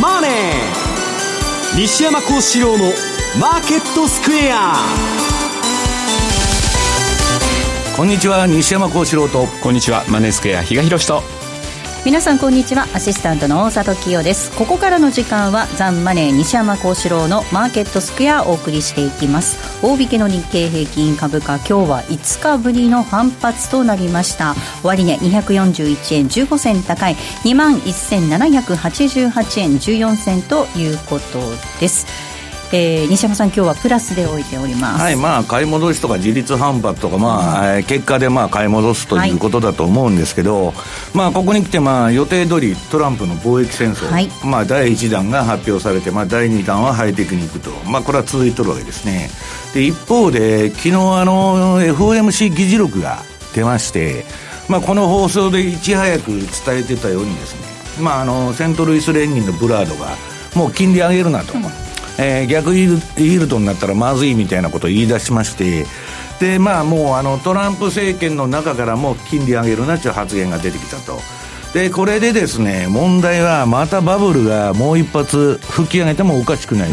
[0.00, 2.92] マネー」西山幸四郎の
[3.38, 4.76] 「マーケットスクエア」
[7.96, 8.46] こんにちは。
[8.48, 9.46] 西山幸四郎と。
[9.62, 10.04] こんにちは。
[10.08, 11.22] マネースクエア比嘉宏と
[12.04, 12.86] 皆さんこんにちは。
[12.92, 14.54] アシスタントの大里清です。
[14.58, 19.56] ここからの時間はザンマネー西山幸四郎のマーケットスクエアをお送りしていきます。
[19.82, 24.54] 大引けの日経平均株価今日は5日ぶりの反発となりました。
[24.82, 27.14] 終値、ね、241円15銭高い。
[27.44, 31.40] 2万1788円14銭ということ
[31.80, 32.33] です。
[32.76, 40.74] えー、西山さん、今日はプラスで置いております、はいまあ、買い戻しとか自立反発とか、まあ、うん、結果でまあ買い戻すということだと思うんですけど、はい、
[41.14, 49.30] まあ、ここに来てまあ予定通りトランプの貿易戦争、はい、まあ、第1弾が発表されて、まあ、第2弾はハイテクニックと、まあ、これは続いてるわけですね。
[49.72, 53.22] で一方で昨日あの FOMC 議事録が
[53.54, 54.24] 出まして、
[54.68, 56.26] まあ、この放送でいち早く
[56.66, 60.16] 伝えてたようにですね、まあ、あのセントルイス連銀のブラードが
[60.56, 61.52] もう金利上げるなと。
[61.54, 61.84] うん
[62.18, 65.86] えー、逆イールドになったらまずいみたいなことを言い出しまして
[66.40, 71.20] でまあもうあのトランプ政権の中からも金利上げるなという発言が出てきたと。
[71.74, 76.90] でこれでですね問題はまたバブルがもう一発吹き上げてもおかしくない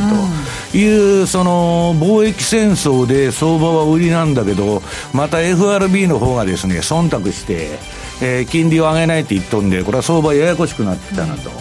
[0.72, 4.82] という、うん、その貿易戦争で相場は売りなんだけど
[5.14, 7.78] また FRB の方がですね忖度して、
[8.24, 11.52] えー、金利を上げないって言っとんでこれは相場ややこしくなってきたなと。
[11.52, 11.56] うん、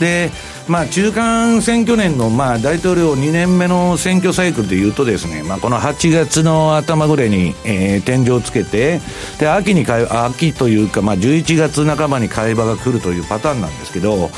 [0.00, 0.32] で
[0.68, 9.00] まあ、中間選挙年のまあ大統領2年目の選挙サイクルでいうとですね、まあ、この8月の頭ぐらいに、え、天井をつけて
[9.38, 14.30] で秋に秋というか、まあ、11月半ばに会話が来るというパターンなんですけど、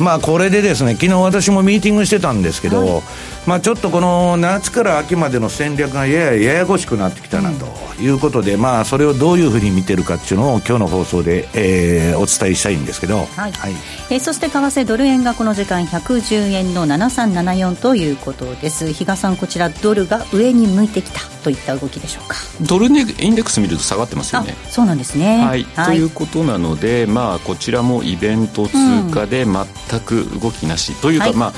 [0.00, 3.02] まあ、これでですね昨日私もミーティングしてたんですけど、はい、
[3.46, 7.66] まあ、ちょっとこの夏から秋までの戦略がややややこしくなってきたなと
[8.02, 13.52] いうことで、まあ、それをどういうふうに見てるかっていうのを今日の放送で、えー、お伝えしたいんですけど、はい。
[13.52, 13.72] はい。
[14.10, 18.92] えー、そして為替ドル円がこの時間110円の7374ということです。
[18.92, 22.36] 比嘉さんこちらドルが上に向いてきたといった動きでしょうか。
[22.62, 24.56] ドルインデックス見ると下がってますよね。
[24.68, 28.74] そうなんですね、はい、はい、ということなので、まあ、こちらもイベント通
[29.12, 31.52] 貨で全く動きなし、うん、というか、はい、まあ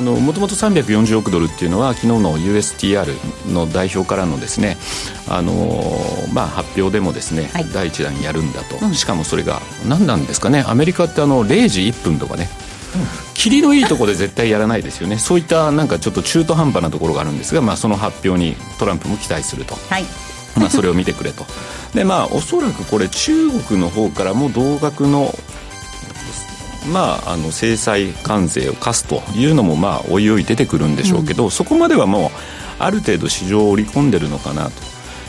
[0.00, 4.76] もともと340億ドルっていうのは昨日の USTR の代表からのですね
[5.28, 5.52] あの
[6.32, 10.64] まあ、発表でもですね、はい、第1弾やるんだと、うん、しかもそれが何なんですかね。
[10.66, 12.48] アメリカってあの0時1分とかね
[13.34, 15.18] 霧のいいところで絶対やらないですよね。
[15.18, 20.04] そういったなんかちょっと中途半端なところがあるんですが、まあ、その発表にトランプも期待すると、はい、
[20.56, 21.46] まあ、それを見てくれと。
[21.94, 25.34] でまあおそらくこれ中国の方からも同額の
[26.86, 32.30] まあ、あの制裁関税を課すというのもまあおいおい出てくるんでしょうけど、うん、そこまではもう
[32.78, 34.70] ある程度市場を織り込んでるのかな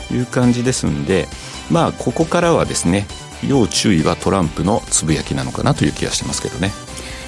[0.08, 1.28] という感じですんで
[1.70, 3.06] まあここからはですね
[3.46, 6.70] 要注意はトランプのつぶやきなのかなという気がしてますけどね。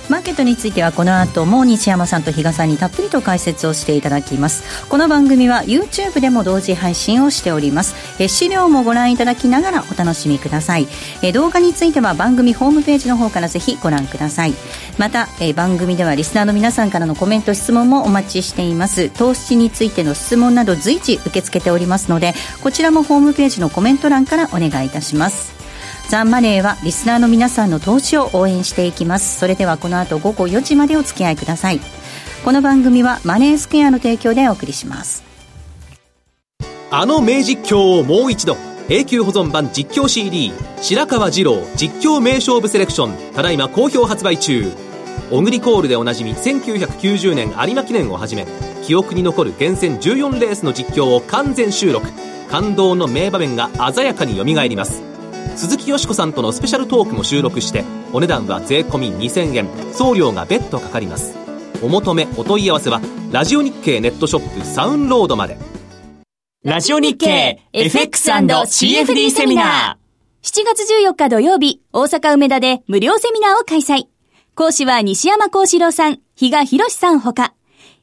[0.09, 4.89] マーケットについてはこの後も西山さんと比嘉さんにたっぷりと解説をしていただきます。
[4.89, 7.95] この番組は YouTube でも同時配信をしております。
[8.21, 10.87] え資料もご覧いただきながらお楽しみください。
[11.23, 14.55] え動画については番組ホームページの方からぜひご覧ください。
[14.99, 19.09] またえ番組ではリスナーの皆さんからのコメント質問もお待ちしています。
[19.09, 25.64] 投資についての質問など随時受け付けておりますのでこちらもホームページのコメント欄からお願いいたします。
[26.09, 29.39] ザンマネーはリスナーの皆さんの投資を応援していきます。
[29.39, 31.81] それではこの後午後4時までお付き合いください。
[32.45, 35.25] この番組はマネースクエアの提供でお送りします。
[36.91, 38.57] あの名実況をもう一度。
[38.91, 43.33] 永久保存版実況 CD 白川二郎実況名勝負セレクション。
[43.33, 44.71] ただいま好評発売中。
[45.31, 48.47] オグリコールでおなじみ1990年有馬記念をはじめ
[48.83, 52.07] 記憶に残る厳選14レースの実況を完全収録。
[52.51, 55.14] 感動の名場面が鮮やかによみがえります。
[55.57, 59.69] 鈴木よしこさんとのスペシャルトークも収録してお値段は税込2000円。
[59.93, 61.37] 送料が別途かかります。
[61.83, 63.01] お求めお問い合わせは
[63.31, 65.57] ラジオ日経ネットショップサウンロードまで。
[66.65, 70.05] ラジオ日経 FX&CFD セミナー。
[70.43, 74.07] 7月14日土曜日大阪梅田で無料セミナーを開催。
[74.55, 77.55] 講師は西山幸四郎さん比嘉博さんほか。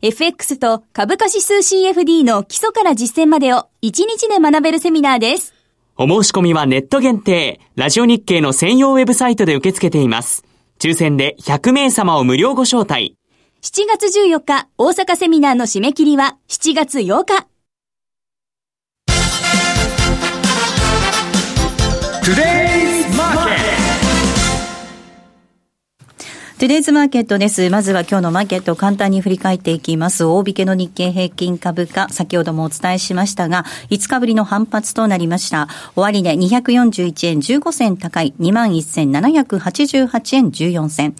[0.02, 5.54] FX と株価指数 CFD の基礎から実践までを1日で学べるセミナーです。
[5.98, 10.46] お申し込みはネット限定、ラジオ日経の専用ウェブサイトで受け付けています。
[10.80, 13.18] 抽選で100名様を無料ご招待。
[13.62, 17.48] 7月14日、大阪セミナーの締め切りは7月8日。
[26.62, 27.72] トゥデイズマーケットです。
[27.72, 30.26] まずは今日のマーケットを簡単に振り返っていきます。
[30.26, 35.70] 大引けの日経平均株価、先ほどもお伝えしましたが、5日ぶりの反発となりました。
[35.96, 41.16] 終値241円15銭高い21,788円14銭。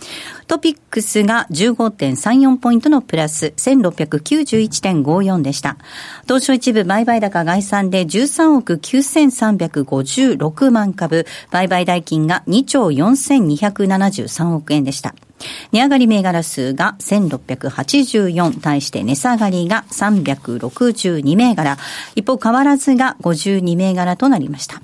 [0.46, 5.78] トピックスが15.34ポイントのプラス1691.54でした。
[6.26, 15.16] 東証一部売買高概算で13億9356万株、売買代金が2兆4273億円でした。
[15.72, 21.78] 値上がり銘柄数が1684、対して値下がりが362銘柄、
[22.16, 24.82] 一方変わらずが52銘柄となりました。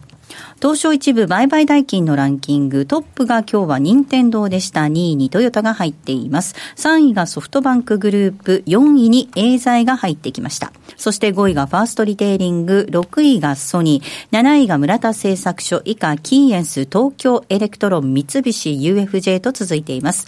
[0.62, 4.82] 東証一部売買代金のランキング、トップが今日は任天堂でした。
[4.82, 6.56] 2位にトヨタが入っています。
[6.76, 10.72] 3位がソフトバンクグループ、4位にエーザイが入ってきました。
[10.96, 20.26] そして5位がファーストリテイリング、6位がソニー、7位が村田製作所、以下キーエンス、東京エレクトロン、三菱 UFJ と続いています。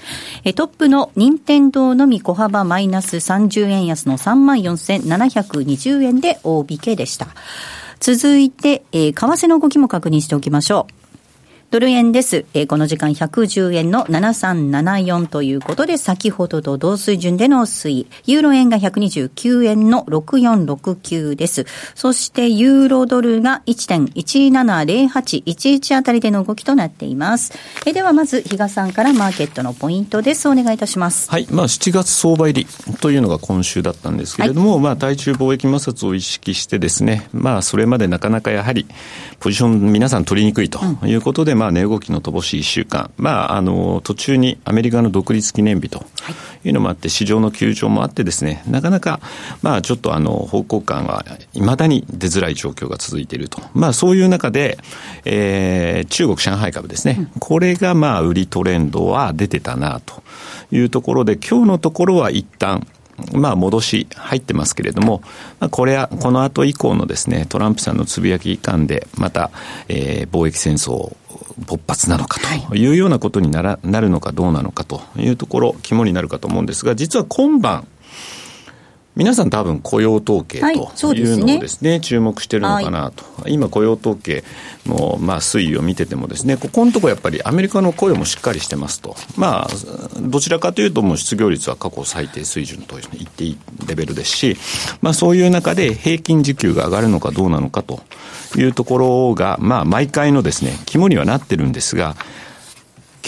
[0.56, 7.28] トップの任天堂のみ小幅マイナス30円安の34,720円で大引けでした。
[8.00, 10.99] 続いて、えー、為替の動きも確認しておきましょう。
[11.72, 12.46] ドル円です。
[12.56, 18.08] えー、この時間110円の7374ということで、先ほどと同水準での推移。
[18.26, 21.68] ユーロ円が129円の6469です。
[21.94, 27.54] そしてユーロドルが1.170811あたりでの動きとなっています。
[27.86, 30.50] えー、ではまず、比嘉さんからマーケットのポイントです。
[30.50, 31.30] お願いいたします。
[31.30, 31.46] はい。
[31.52, 32.70] まあ7月相場入り
[33.00, 38.88] というのが今週だったんですけれども、はい、まあ対中貿易摩擦を意識してですね、まあそれまでなかなかやはり
[39.40, 46.06] ポジション皆さん取りにくいということで、うんまあ、値動きの乏しい1週間、まあ、あの途中にアメリカの独立記念日と
[46.64, 46.70] い。
[46.70, 49.20] うのもあって、市場の休場もあって、ですねなかなか、
[49.62, 54.78] まあ、ちょっとあの方向感はいまだに出づらい状況が続いていると、まあ、そういう中で、
[55.26, 60.24] えー、中国、上海株ですね、これがまあ売りトレンドは出てたなと。
[60.72, 62.86] いうところで、今日のところは一旦
[63.34, 65.22] まあ、戻し入ってますけれども、
[65.60, 69.52] まあ、これは、この後以降のですね、トランプさんのつぶやき間で、また、
[69.90, 71.16] えー、貿易戦争
[71.66, 72.88] 勃発なのかとい。
[72.90, 77.88] うようなことにならなるのかどうなのかというところ、肝になるかと思うんですが、実は今晩、
[79.20, 80.68] 皆さん多分雇用統計と
[81.14, 84.46] いうのをですね、はい、注目してるのかなと、はい、今雇用統計
[84.86, 89.70] のまあ推移を見ててもですね、ここのところやっぱりアメリカの雇用もしっかりしてますと、まあ、
[90.22, 93.58] どちらかというともう失業率は過去最低水準と言っていい
[93.88, 94.58] レベルですし、
[95.02, 98.00] まあそういう中で平均時給が上がるのかどうなのかと
[98.58, 102.16] いうところが、まあ毎回のですね、肝にはなってるんですが、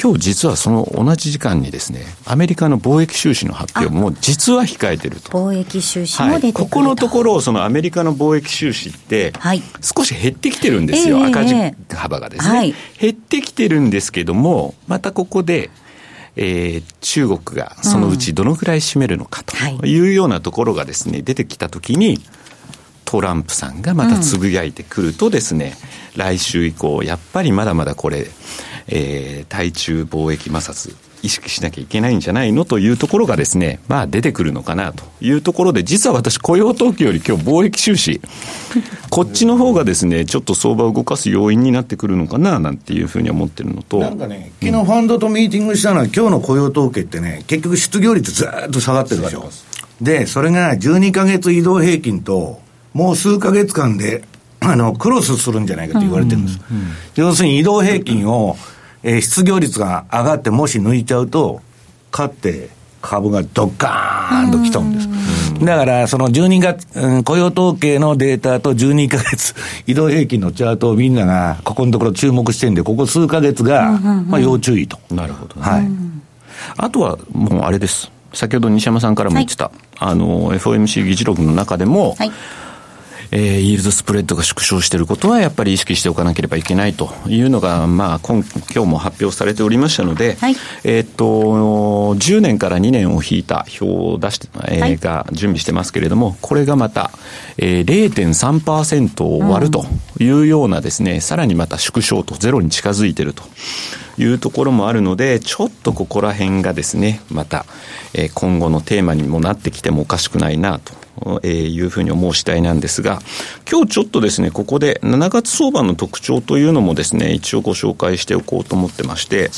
[0.01, 5.29] 今日実はその同じ時間にですね、アメリカの貿易収支の発表も実は控えてると。
[5.31, 9.33] 貿易収支も出てはい、ここのところ、そのアメリカの貿易収支って、
[9.81, 11.55] 少し減ってきてるんですよ、赤字
[11.93, 15.69] 幅がですね、はい、減ってきてるんですけども、またここで、
[16.35, 20.09] えー、中国がそのうちどのくらい占めるのかとい。
[20.09, 22.19] うようなところがですね、出てきたときに、
[23.11, 25.73] トランプさんがまたつぶやいてくるとですね、
[26.15, 28.25] うん、来週以降、やっぱりまだまだこれ、
[28.87, 38.21] えー、対中貿易摩擦、意識しなきゃいけないんじゃないのというところがですね、まあ出てくるのかなというところで、実は私雇用統計より今日貿易収支、
[39.11, 43.99] こっちの方がですね、ちょっと相場を動かす要因になってくるのかななんていうふうに思ってるのと。
[43.99, 49.51] なんかね、昨日ファンドとミーティングしたのは、今日の雇用統計ってね、結局失業率ずっと下がってるでしょ。
[49.99, 52.61] で、それが12か月移動平均と、
[52.93, 54.23] もう数か月間で、
[54.59, 56.59] あの、クロスするんじゃないかと言われてるんです。
[57.15, 58.57] 要するに移動平均を、
[59.03, 61.61] えー、失業率が上がってもし抜いちゃうと、
[62.11, 62.69] 勝って
[63.01, 65.09] 株がドッカーンと来たんです。
[65.65, 69.55] だから、その12月、うん、雇用統計のデータと12ヶ月、
[69.87, 73.91] 移動平均のチャートをみんなが、ここのところ注目してるんで、ここ数ヶ月が、
[74.27, 74.99] まあ、要注意と。
[75.09, 75.89] なるほど、ね、はい。
[76.77, 78.11] あとは、もうあれです。
[78.33, 82.31] 先ほど西山さんからも言ってた、はい、あの、FOMC 議事録の中でも、はい
[83.31, 97.11] えー、イールドスプレッドが縮小していることはやっぱり意識しておかなければいけないというのが、まあ、今今日も発表されておりましたので、はい、えっと、10年から2年を引いた表を出して、えー、はい、が準備してますけれども、これがまた、
[97.57, 99.85] えー、0.3%を割ると
[100.23, 103.43] いうようなですね、さらにまた縮小とゼロに近づいてると。
[104.17, 107.65] いうところもあるので、ちょっとここら辺がですね、また、
[108.13, 110.93] え、今後のテーマにもなってきてもおかしくないなと
[111.43, 113.21] えー、いうふうに思う次第なんですが、
[113.69, 119.51] 今日ちょっとですね、ここで7月相場の特徴というのもですね、一応ご紹介しておこうと思ってまして、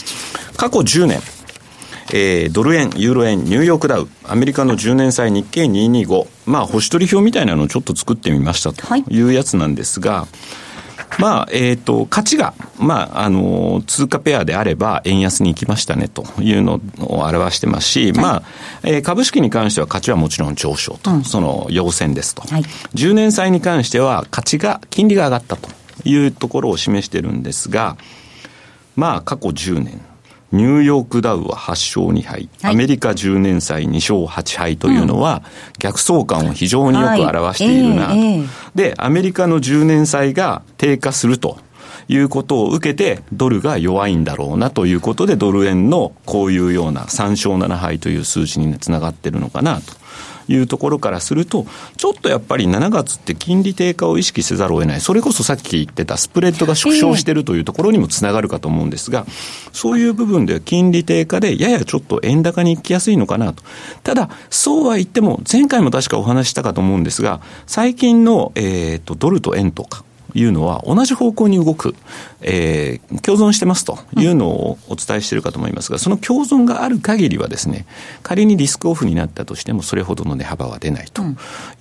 [0.58, 1.22] 過去10年、
[2.12, 9.22] えー、ドル円、ユーロ円、ニューヨークダウ、アメリカの10年債日経225、まあ、星取り表みたいなのをちょっと作ってみましたとい。
[9.22, 10.28] うやつなんですが、
[11.20, 18.44] まあ、えっ、ー、と、価値が、まあ、あの、通貨ペアであれば、円安に行きましたね、というのを表してますし、はい、まあ、
[18.84, 22.42] えー、株式に関しては価値はもちろん上昇と、うん、その、要線ですと。
[22.42, 22.64] はい、
[22.96, 25.70] 10年債に関しては、価値が、金利が上がったと
[26.04, 27.98] いうところを示してるんですが、
[28.96, 30.02] まあ、過去10年、
[30.54, 35.42] ニューヨークダウは8勝2敗、はい、アメリカ10年債2勝8敗というのは、
[35.80, 41.58] 逆相関を非常によく表しているなと、はいえー、で、アメリカの10年債が低下すると。
[42.10, 49.94] いうことを受けて、ドルが弱いんだろうなということで、ドル円のこういうような3勝7敗という数字につながってるのかなと
[50.48, 51.66] いうところからすると、
[51.98, 55.02] ちょっとやっぱり7月って金利低下を意識せざるを得ない。
[55.02, 59.26] それこそさっき言ってたスプレッドが縮小してるというところにもつながるかと思うんですが、
[59.72, 63.64] そういう部分では金利低下でややちょっと円高に行きやすいのかなと。
[64.04, 71.96] ただ、そうは言っても、前回も確かお話したかと思うんですが、最近の、えっ、ー、と、ドルと円とか、いうのは同じ方向に動く、
[72.42, 77.86] えー、共存してますというのをお伝えしているかと思いますが、その共存がある限りはですね、
[78.24, 81.24] 仮にリスクオフになったとしてもそれほどの値幅は出ないと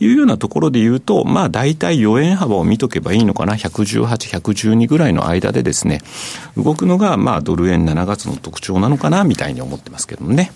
[0.01, 6.01] いうようなところで言うと、まあ大体4円幅を見とけばいいのかな、118、112ぐらいの間でですね、
[6.57, 10.53] 動くのがまあドル円7月の特徴なのかなみたいに思ってますけどもね。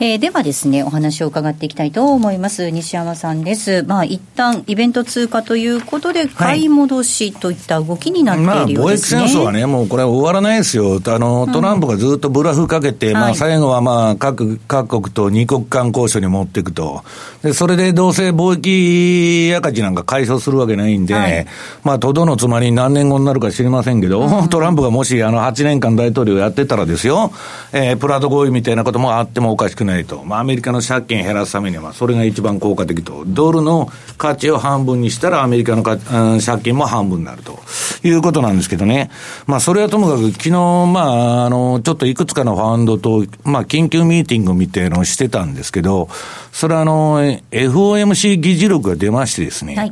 [0.00, 2.68] えー、ではですね、お話を伺っていきたいと思います。
[2.70, 3.84] 西山さんです。
[3.84, 9.20] まあ、一旦イベント通貨ということで、買い戻しといった動きになっているようですね。
[9.20, 11.00] まあ、貿易戦争はね、もうこれは終わらないですよ。
[11.06, 17.04] あの、トランプがずっとブラフかけて、うん、まあ、最後はまあ、各、各国と二国間交渉に持っていくと。
[17.44, 21.46] で、それでどうせ貿易赤字なんか解消するわけないんで、はい、
[21.84, 27.30] まあ、とどのつまり何年後になるか知りませんけど、うん、 トランプがもしあの、8年間大統領やってたらですよ、
[27.72, 30.24] えー、プラト合意みたいなこともあってもおかしくないと。
[30.24, 33.24] まあ、アメリカの借金減らすためには、それが一番効果的と。
[33.26, 33.88] ドルの
[34.18, 37.58] 価値を半分にしたら、アメリカのか、借金も半分になると
[38.02, 39.10] いうことなんですけどね。
[39.46, 46.08] まあ、それはともかく、昨日、まあ、あの、ちょっといくつかのファンドと、まあ、緊急ミーティングみたいのをしてたんですけど、
[46.54, 47.20] それはあの、
[47.50, 49.86] FOMC 議事録が出ましてですね、は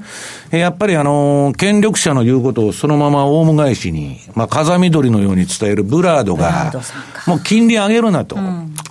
[0.56, 6.72] い、やっぱりあの、権力者の言うことをそのままオウム返しに、まあ、風見鶏のように伝えるブラードが、
[7.26, 8.38] もう金利上げるなと、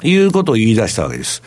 [0.04, 1.44] いうことを言い出したわけです。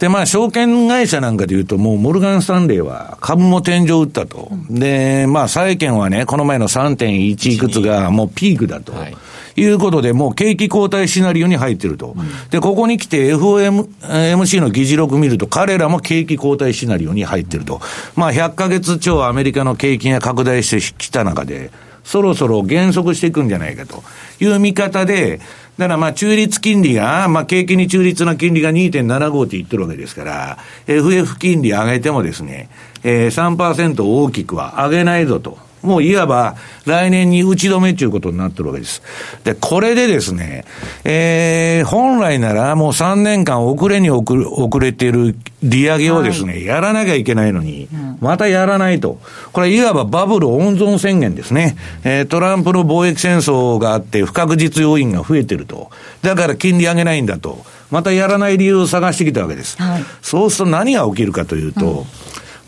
[0.00, 4.50] で、まあ、証券会社なんかで言うと、もうモルガン・スタンレーは株も天井打ったと。
[4.68, 8.92] で、まあ、債券はね、この前の3.1いくつがもうピークだと。
[8.92, 9.16] はい
[9.58, 12.14] いうことで、もう景気後退シナリオに入ってると。
[12.50, 17.80] で、ここに来て FOMC の議事録見ると、彼らも景気後退シナリオに入ってると。
[18.16, 21.70] まあ、100ヶ月超アメリカの景気が拡大してきた中で、
[22.04, 24.02] そろそろ減速していくんじゃないかと
[24.40, 25.40] いう見方で、
[25.76, 32.70] だからまあ中立金利が、まあ景気に中立な金利が2.75って言ってるわけですから、FF 金利上げてもですね、
[33.04, 35.67] えー、3%大きくは上げないぞと。
[35.82, 36.56] もういわば
[36.86, 39.02] 来年に打ち止めということになってるわけです。
[39.44, 40.64] で、これでですね、
[41.04, 47.88] えー、本来ならもう3年間遅れに遅れ遅れている利上げをですね、はい、やらなきゃいけないのに、
[48.20, 49.20] またやらないと。
[49.52, 51.76] これいわばバブル温存宣言ですね。
[52.04, 55.90] えー、トランプの貿易戦争があって不確実要因が増えてると。
[56.22, 57.64] だから金利上げないんだと。
[57.90, 59.80] またやらない理由を探してきたわけです。
[59.80, 62.04] はい、そうすると何が起きるかというと、うん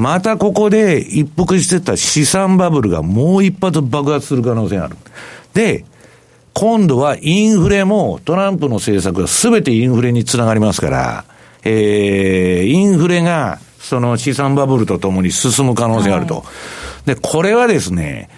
[0.01, 4.97] またここで一服してた資産バブルがもう一発爆発する可能性がある。
[5.53, 5.85] で、
[6.55, 11.25] 今度はインフレもトランプの政策が全てインフレにつながりますから、
[11.65, 16.37] えー、インフレがその資産バブルとともに進む可能性があると。
[16.37, 16.43] は
[17.05, 18.31] い、で、これはですね、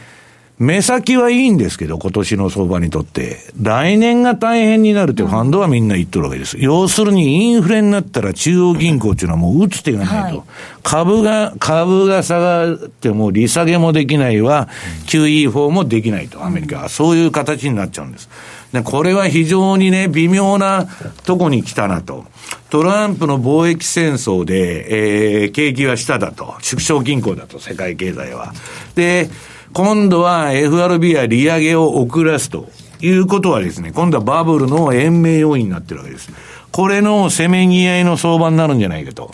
[0.62, 3.38] 目先はいいんですけど、今年の相場にとって。
[3.61, 6.57] 来年が大変になるというファンドはみんな言ってるわけです。
[6.61, 10.38] 要するにインフレになったら中央銀行っていうのはもう打つ手がないと。
[10.38, 10.47] はい、
[10.85, 14.69] 株が、株が下がっても利下げもできないわ、
[15.07, 16.88] QE4 もできないと、アメリカは。
[16.88, 18.31] そういう形になっちゃうんです。
[18.73, 20.87] で、これは非常にね、微妙な
[21.25, 22.25] とこに来たなと。
[22.71, 26.54] トランプの貿易戦争で、えー、景気は下だと。
[26.61, 28.54] 縮小均衡だと、世界経済は。
[28.95, 29.28] で、
[29.73, 32.69] 今度は FRB は利上げを遅らすと
[33.00, 36.31] いうことはですね、今度はバブルの延命要因になってるわけです。
[36.71, 39.31] これのせめぎ合いの相場になるんじゃないかと。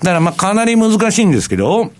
[0.00, 1.90] だからまあかなり難しいんですけど、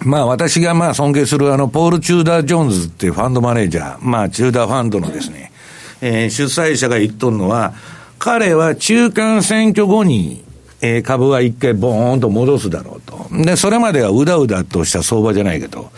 [0.00, 5.52] まあ私がまあ尊敬するあの、ポール・チューダー・ジョーンズっていうファンドマネージャー、まあチューダーファンドのですね、
[6.00, 7.74] えー、主催者が言っとるのは、
[8.18, 10.44] 彼は中間選挙後に、
[10.80, 13.28] えー、株は一回ボーンと戻すだろうと。
[13.30, 15.90] で、それまではうだうだとした相場じゃないけど。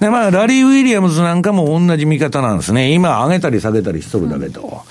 [0.00, 2.92] で、まあ、ラリー・ウィリアムズなんかも同じ見方なんですね。
[2.92, 4.82] 今、上げたり下げたりしとるだけと。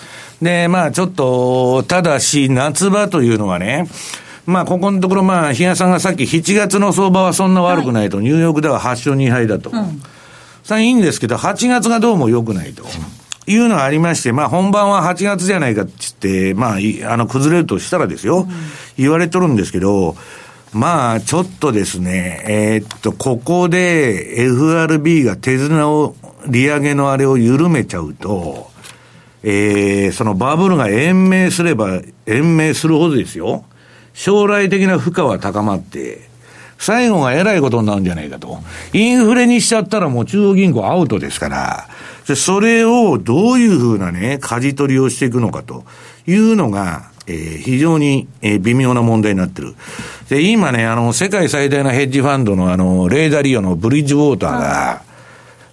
[0.41, 3.87] で、まあ、ちょっと、ただし、夏場というのはね、
[4.45, 9.69] まあ、ここのところ、まあ、比嘉さんがさっき7月の相場はそんな悪くないと、はい、ニューヨークでは8勝2敗だと。
[9.69, 10.01] うん
[10.63, 12.85] さあいいんですけど、8月がどうも良くないと。
[13.45, 18.47] いうのがありまして、まあ本番は8月じゃないかって言って、まあ、あの、崩れるとしたらですよ、
[18.97, 20.15] 言われとるんですけど、
[20.73, 26.15] まあ、ちょっとですね、えー、っと、ここで FRB が手綱を、
[26.47, 28.69] 利上げのあれを緩めちゃうと、
[29.43, 33.63] えー、そのバブルが延命すれば、延命するほどですよ。
[34.13, 36.27] 将来的な負荷は高まって、
[36.77, 38.59] 最後が偉いことになるんじゃないかと。
[38.91, 41.87] インフレにしちゃったらもう中央銀行アウトですから、
[42.35, 45.85] それをどういうふうなね、舵取りをしていくのかと
[46.27, 49.75] いうのが、えー、非常に、えー、微妙な問題になってる。
[50.29, 55.01] で、今ね、あの、世界最大のヘッジファンドのあの、レーダリオのブリッジウォーターが、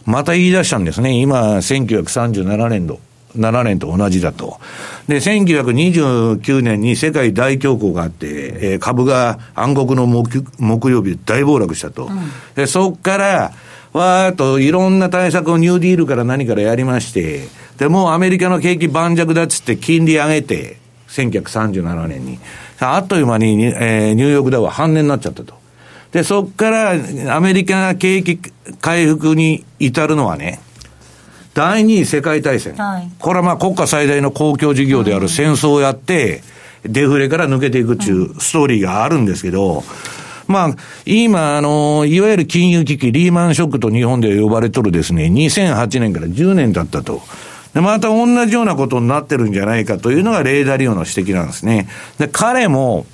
[0.06, 1.20] また言い出したんですね。
[1.20, 3.00] 今、1937年度。
[3.36, 4.58] 7年と同じだと。
[5.06, 12.06] で、1929年に世界大恐慌があって、えー、株が暗黒の木木曜日大暴落したと。
[12.06, 13.52] うん、で、そっから、
[13.92, 20.76] わーっといろんな対策をニューディールから何からやりまして、で、もうアメリカの景気盤石だっつって金利上げて、
[21.28, 22.38] 1937年に。
[22.80, 25.54] あっという間に、えー、ニューヨークダウは半年になっちゃったと。
[26.12, 26.92] で、そっから
[27.34, 28.38] アメリカが景気
[28.80, 30.60] 回復に至るのはね、
[31.54, 32.74] 第二次世界大戦。
[32.74, 36.42] はい、これはまあ国家最大の公共事業である戦争をやって、
[36.84, 39.84] デフレから抜けていくっていうストーリーがあるんですけど、
[40.46, 47.22] まあ、今、あの、いわゆる金融危機、リーマンショックと日本で呼ばれとるですね、2008年から10年経ったと。
[47.74, 51.88] で、また同じようなことになってるんじゃないかというのがレーダーリオの指摘なんですね。
[52.18, 53.06] で、彼も、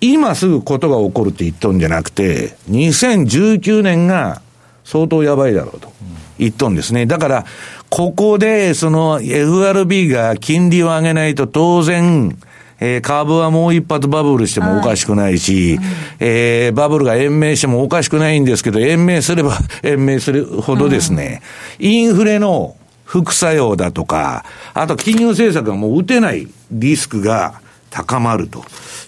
[0.00, 4.42] 今すぐことが起こるって言っとんじゃなくて、2019年が
[4.84, 5.92] 相当やばいだろうと
[6.38, 7.06] 言っとんですね。
[7.06, 7.44] だから、
[7.90, 12.38] ここで、その FRB が金利を上げないと当然、
[12.80, 15.86] えー、株はもう一発バブルしてもおかしくないし、はい、
[16.20, 21.42] えー、バブルが延命してもおかしくないんですけど、延命すれば 延命するほどですね、
[21.80, 22.76] うん、インフレの
[23.08, 28.64] 副作用だとか、あと金融政策がもう打てないリスクが高まると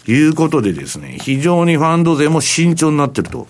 [0.06, 3.46] いうことでですね、非常にファンド税も慎重になってると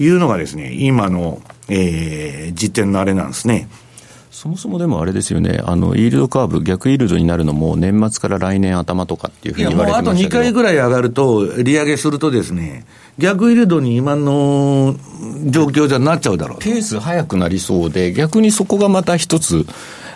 [0.00, 3.68] いうのがですね、今の、えー、時点のあれなんですね。
[4.42, 10.30] そもそもでもあれですよね、あの、イールドカーブ、逆イールドになるのも年末から来年頭とかっていうふうに言われてましたけど。
[10.30, 12.84] あと2回ぐらい上がると、利上げするとですね、
[13.18, 14.96] 逆イールドに今の
[15.44, 19.64] 状況じゃなっちゃうだろうペース早くなりそうで、逆にそこがまた一つ、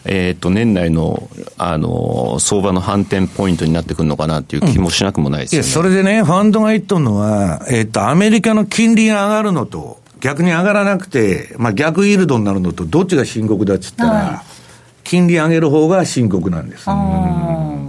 [0.04, 5.68] えっ、ー、と、年内の、あの、相場の反転ポイントになってくるのかなっていう気もしなくもないですよね。
[5.68, 14.40] うん、それでね、ファンドが言っとるのは、えっ、ー、と、アメリカの金利が上がるのと、逆に上がらなくて、まあ、逆イールドになるのと、どっちが深刻だっつったら、はい、
[15.04, 16.86] 金利上げる方が深刻なんです。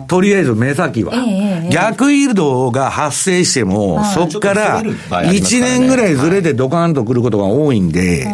[0.07, 8.27] とりあえず目先は、えー、逆イールドが発生しても、そこから1年ぐらいずれてドカンとくることが多いんで、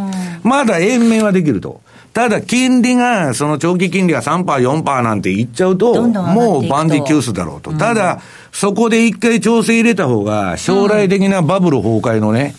[0.43, 1.81] まだ延命はできると。
[2.13, 7.73] ただ、金利が、その長期金利が3%、4%なんていっちゃうと、もうバンディキュースだろうと。
[7.73, 12.53] ただ、そこで一回調整入れた方が、将来的なバブル崩壊のね、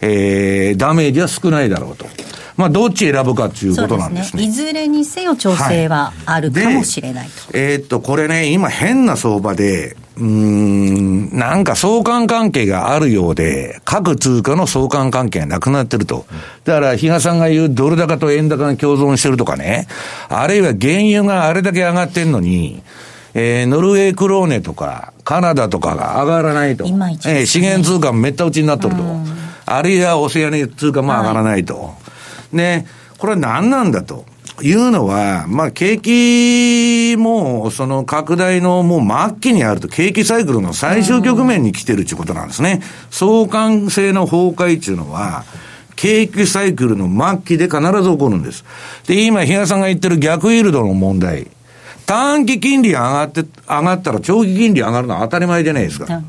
[0.00, 2.06] えー、ダメージは少ないだろうと。
[2.56, 4.42] まあ、どっち選ぶかということなんですね。
[4.42, 7.56] すねいずれにせよ調整はあるかもしれないと。
[7.56, 16.24] はい、えー、っと、これね、今変な相場で、うん、なんか相関関係があるようで、各通貨の相関関係がなくなってると。
[16.64, 19.86] だから、比嘉さんが言うドル高と円高が共存してるとかね、
[20.30, 22.82] あるいは原油があれだけ上がってんのに、
[23.34, 26.84] えー、ノルウェークローネとか、カナダとかが上がらないと。
[26.84, 29.02] ね、えー、資源通貨もめった打ちになっとると。
[29.66, 31.76] あるいはオセアニ通貨も上がらないと。
[31.76, 31.90] は
[32.52, 32.86] い、ね、
[33.18, 34.24] これは何なんだと。
[34.62, 42.80] いうのは、まあ、景気も、その拡大のもう末期にあると、景気サイクルの最終局面に来てるっていうことなんですね。
[43.10, 45.44] 相関性の崩壊っていうのは、
[45.94, 48.64] 景気サイクルの末期で必ず起こるんです。
[49.06, 51.48] で、今、比嘉さんが言ってる逆イールドの問題。
[52.06, 56.22] 短期金利上がって、上がったら長期金利上がるのは当たり前じゃないですか。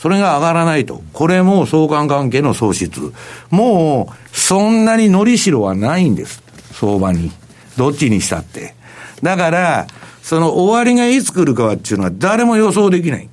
[0.00, 1.02] それが上がらないと。
[1.12, 3.12] これも相関関係の喪失。
[3.50, 6.42] もう、そんなにのりしろはないんです。
[6.72, 7.30] 相場に。
[7.76, 8.74] どっちにしたって。
[9.22, 9.86] だから、
[10.22, 13.28] その終わりがいつ来るかはっていうのは誰も予想できない。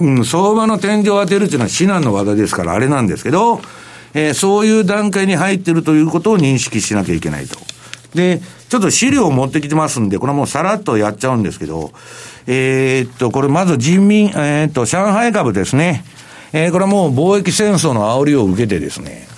[0.00, 3.60] うん、相場の天井を当てるっていうのは至難の技ですからあれなんですけど、
[4.14, 7.58] えー、そういう段階に入ってるということを認識しなきゃいけないと。
[8.14, 11.92] で、ちょっと資料を持ってきてますんで、これはもうさらっとやっちゃうんですけど、
[12.52, 16.02] えー、っと、これまず人民、えー、っと、上海株ですね。
[16.52, 19.28] えー、これはもう貿易戦争の煽りを受けてですね、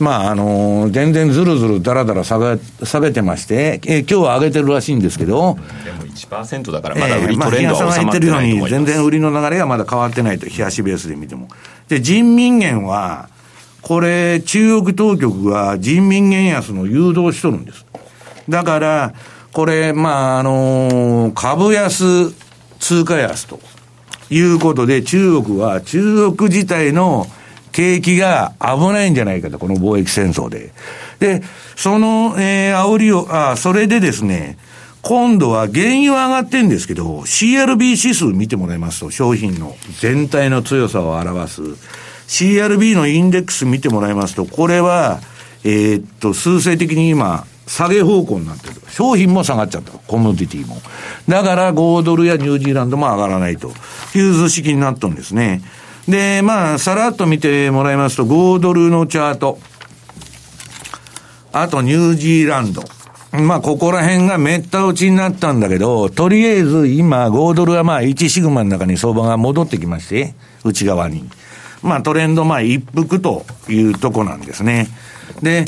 [0.00, 11.48] まあ、あのー、全然ずるずるだらだら下げ、下げてまして、えー、今日は上げてるらしいんですけど、でも1%だからまだ売りトレンドは収まってないと思います、え全然売りの流れはまだ変わってないと、冷やしベースで見ても。
[11.88, 13.28] で、人民元は、
[13.82, 17.84] これ、中国当局が人民元安の誘導しとるんです。
[18.48, 19.12] だから、
[19.52, 22.32] これ、まあ、あのー、株安、
[22.84, 23.60] 通貨安と
[24.28, 27.26] いうことで、中国は、中国自体の
[27.72, 30.74] 景気が危ないんじゃないかと、この貿易戦争で。
[31.18, 31.42] で、
[31.76, 34.58] その、えー、煽りを、あ、それでですね、
[35.00, 41.62] 今度は原油は上がってんですけど、CRB 指数見てもらいますと、商品の全体の強さを表す。
[42.28, 45.20] CRB のインデックス見てもらいますと、これは、
[45.64, 48.74] えー、っと、数勢的に今、下げ方向になってる。
[48.88, 49.92] 商品も下がっちゃった。
[49.92, 50.76] コモディティも。
[51.28, 53.72] だから5ドルやニュージーランドも上がらないと
[54.14, 55.62] いう図式になったんですね。
[56.08, 59.58] で、まあ、さらっと見てもらいますと、5ドルのチャート。
[61.52, 62.82] あとニュージーランド。
[63.32, 71.28] まあ、ここら辺がめった落ちになったんだけど、とりあえず今、5ドルはまあ、1シグマの中に相場が戻ってきまして、内側に。
[71.82, 74.88] まあ、トレンドまあ、一服というとこなんですね。
[75.42, 75.64] で、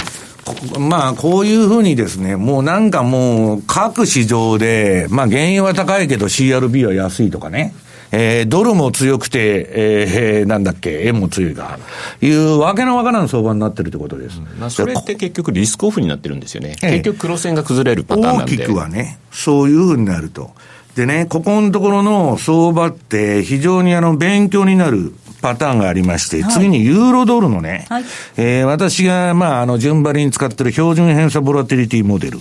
[0.79, 7.75] まあ、こういうふうにですね、もうなんかもう、各市場で、まあ、原油は高いけど CRB は安いとかね。
[8.13, 11.79] えー、ドルも強くて、えー、なんだっけ、円も強いか、
[12.21, 14.41] いうわけのわからん相場になってるってことです。
[14.59, 16.77] まあ、それって結局リスクオフになってるんですよね。
[16.81, 18.57] 結局黒線が崩れるパターンなんで。
[18.57, 20.53] 大きくはね、そういうふうになると。
[20.95, 28.05] でね、ここのところの相場って非常にあの勉強になるパターンがありまして、はい、次にユーロドルのね、はい、
[28.37, 32.39] えー、私がまああの順張りに使ってる標準偏差ボラティリティモデル。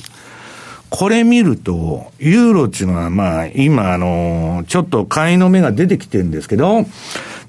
[0.90, 6.86] これ見ると、ユーロっていうのはまあ今あの、ちょっと買いの目が出てきてるんですけど、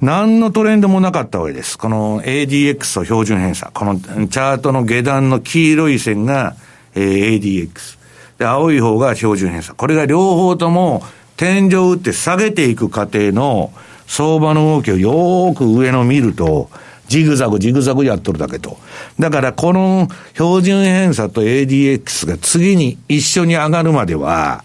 [0.00, 1.78] 何のトレンドもなかったわけです。
[1.78, 3.70] この ADX と標準偏差。
[3.72, 6.56] このチャートの下段の黄色い線が、
[6.94, 7.98] えー、ADX。
[8.38, 9.74] で、青い方が標準偏差。
[9.74, 11.02] これが両方とも
[11.36, 13.72] 天井を打って下げていく過程の
[14.06, 16.70] 相場の動きをよーく上の見ると、
[17.08, 18.78] ジグザグジグザグやっとるだけと。
[19.18, 24.64] だからこの標準偏差と ADX が次に一緒に上がるまでは、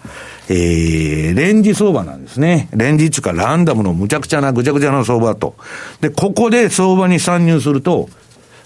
[0.49, 2.67] えー、レンジ相場なんですね。
[2.73, 5.55] レンジっていうかランダムのむちゃくちゃなぐちゃぐちゃな相場と。
[6.01, 8.09] で、ここで相場に参入すると、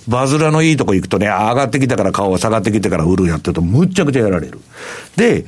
[0.08, 4.60] バズラのいいとこ行くとね、上がってきたから顔が下がってきてから売るやってると、むっちゃくちゃやられる。
[5.16, 5.46] で、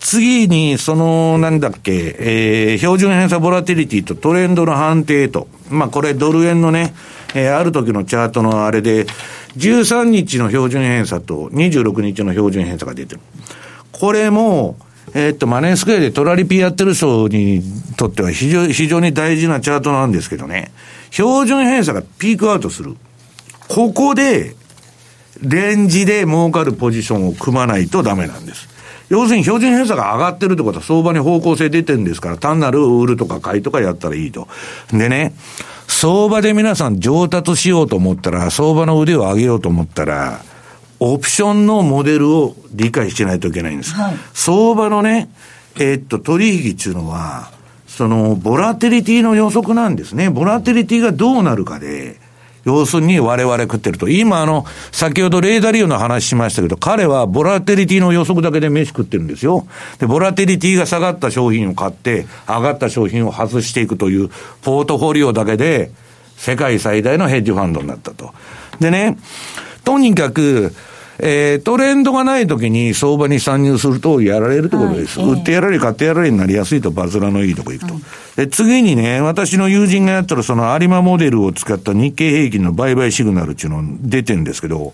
[0.00, 5.48] 次に、その、なんだっけ、えー、標準偏差ボラティリティとトレンドの判定と。
[5.70, 6.94] まあ、これドル円のね、
[7.34, 9.06] えー、ある時のチャートのあれで、
[9.56, 13.20] 13日の標準偏差と26日の標準偏差が出てる。
[13.92, 14.76] これも、
[15.14, 17.62] えー、っと、マネースクエアでトラリピやってる人に
[17.96, 20.70] とっては非常非常に大事なチャートなんですけどね、
[21.10, 22.96] 標準偏差がピークアウトする。
[23.68, 24.54] ここで、
[25.40, 28.68] レンジで儲かるポジションを組まないとダメなんです。
[29.08, 34.48] 要するに標準偏差が上がってるってことは相場に方向性出てるんですから、単なる売るとか買いとかやったらいいと。
[34.92, 35.32] でね、
[35.86, 40.40] 相場で皆さん上達しようと思ったら、相場の腕を上げようと思ったら、
[41.00, 43.94] オプションのモデルを理解してないといけないんです。
[43.94, 45.30] はい、相場のね、
[45.76, 47.50] えー、っと、取引っていうのは、
[47.86, 50.28] その、ボラテリティの予測なんですね。
[50.28, 52.20] ボラテリティがどうなるかで、
[52.64, 54.08] 要するに我々食ってると。
[54.08, 59.66] 今あの、先ほどレーダーリオの話しましたけど、彼はボラテリティの予測だけで飯食ってるんですよ。
[59.98, 64.30] で、ボラテリティが下がった商品を買って、上がった商品を外していくという、
[64.62, 65.90] ポートフォリオだけで、
[66.36, 68.32] 世界最大のヘッジファンドになったと。
[68.80, 69.18] でね、
[69.84, 70.72] とにかく、
[71.20, 75.18] えー、トレンドがない時に相場に参入するとやられるってことです。
[75.18, 77.94] はい、売ってやられ、買ってやられになりやすいと、バズラのいいとこ行くと。
[77.94, 78.02] はい、
[78.38, 84.92] で、次にね、私の友人がやったらその有馬モデルを使った日経平均の売買シグナルっていうの出てるんですけど、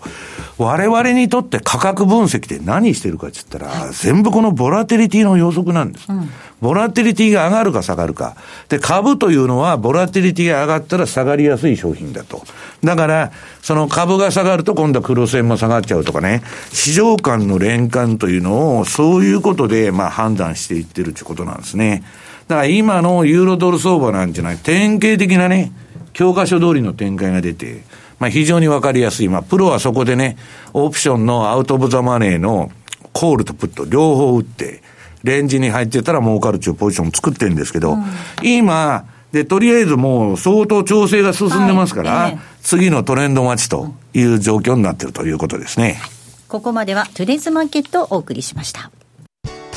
[0.57, 6.07] 我々にとって価格分析って何してるかって言ったら、全部このボラテリティの予測なんです。
[6.09, 6.27] うん
[6.61, 8.35] ボラティリティが上がるか下がるか。
[8.69, 12.43] で、株というのは、ボラティリティが上がったら下がりやすい商品だと。
[12.83, 13.31] だから、
[13.61, 22.03] その株が下がると今度は黒線も下がっちゃうとかね、市場間の連関というのを、そういうことで、まあ判断していってるということなんですね。
[22.47, 25.71] だから今のユーロドル相場なんじゃない、典型的なね、
[26.13, 27.83] 教科書通りの展開が出て、
[28.19, 29.29] まあ非常にわかりやすい。
[29.29, 30.37] まあプロはそこでね、
[30.73, 32.71] オプションのアウトオブザマネーの
[33.13, 34.81] コールとプット両方打って、
[35.23, 38.03] レンジに入ってたら儲かるっていうポジションを作ってるんですけど、うん、
[38.43, 45.99] 今、で、とりあえずもう相当調整が進んでますから、はいえー、次のトレンド待ちという状況になってるということですね。
[46.47, 48.91] ここまではトゥデイズマーケットをお送りしました。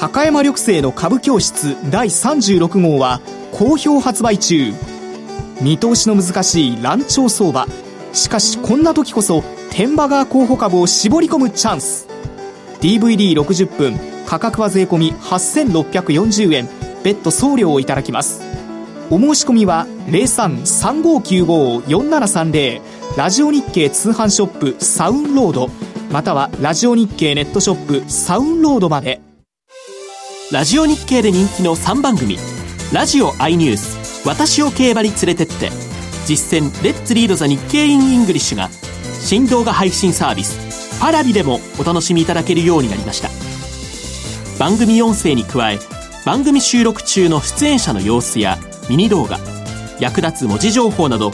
[0.00, 4.72] 高山緑星の株教室第36号は好評発売中。
[5.60, 7.66] 見通しの難しい乱調相場。
[8.12, 12.06] しかしこんな時こそ、天馬川候補株を絞り込むチャンス。
[12.80, 16.68] DVD60 分価格は税込8640円
[17.02, 18.40] 別途送料をいただきます
[19.10, 22.80] お申し込みは0335954730
[23.16, 25.68] ラジオ日経通販ショップサウンロード
[26.12, 29.20] またはラジオ日経ネットショップサウンロードまで
[30.50, 32.38] ラジオ日経で人気の3番組
[32.90, 35.68] ラジオ i ニュース私を競馬に連れてって
[36.24, 38.70] 実践 Let's Read the 日経 in English が
[39.20, 43.28] 新動画配信サービス Paravi でもお楽しみいただけるようになりました。
[44.58, 45.78] 番組音声に加え
[46.24, 48.58] 番組収録中の出演者の様子や
[48.88, 49.38] ミニ動画
[50.00, 51.30] 役立つ文字情報など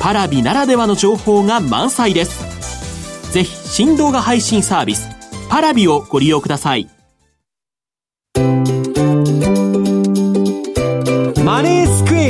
[0.00, 3.30] Paravi ならではの情報が満載です。
[3.30, 5.06] ぜひ新動画配信サービス
[5.50, 6.93] Paravi をご利用ください。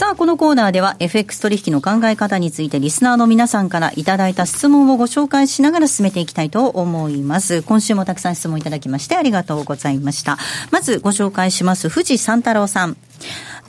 [0.00, 7.60] さあ、このコーナーでは FX 取引の考え方についてリスナーの皆さんからいただいた質問をご紹介しながら進めていきたいと思います。
[7.60, 10.38] 今週もたくさん質問いただきましてありがとうございました。
[10.70, 11.90] まずご紹介します。
[11.90, 12.96] 藤三太郎さん。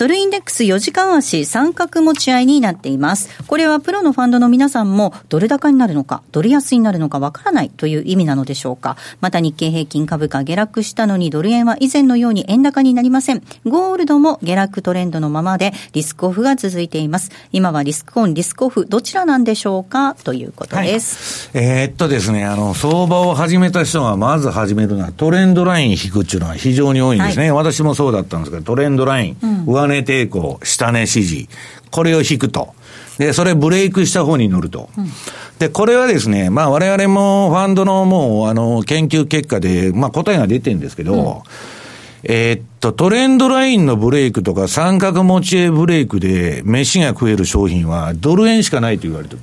[0.01, 3.29] ドルインデックス4時間足三角持ち合いになっています。
[3.45, 8.97] これはプロのファンドの皆さんもドル高になるのか、ドル安になるのかわからないという意味なのでしょうか。
[9.19, 13.43] また日経平均株価下落したのにドル円は以前のように円高になりません。
[13.67, 17.29] ゴールドも下落トレンドのままでリスクオフが続いています。
[17.51, 20.15] 今はリスクオン、リスクオフどちらなんでしょうか？
[20.15, 21.51] ということです。
[21.55, 27.51] はい、えー、っとですね、あの、相場を始めた人がまず始めるのはトレンドライン引くっていうのは非常に多いんですね。
[27.51, 31.49] はい、私もそうだったんですけど、トレンドライン、うん、上値抵抗、下値支持、
[31.91, 32.73] これを引くと。
[33.17, 34.89] で、それブレイクした方に乗ると。
[34.97, 35.11] うん、
[35.59, 49.39] で、これはですね、まあ我々もファンドのもう、あの、研究結果で、まあ答えが出てるんですけど、うん、えー、っと、トレンドラインのブレイクとか三角持ち絵ブレイクで飯が食える商品はドル円しかないと言われてる。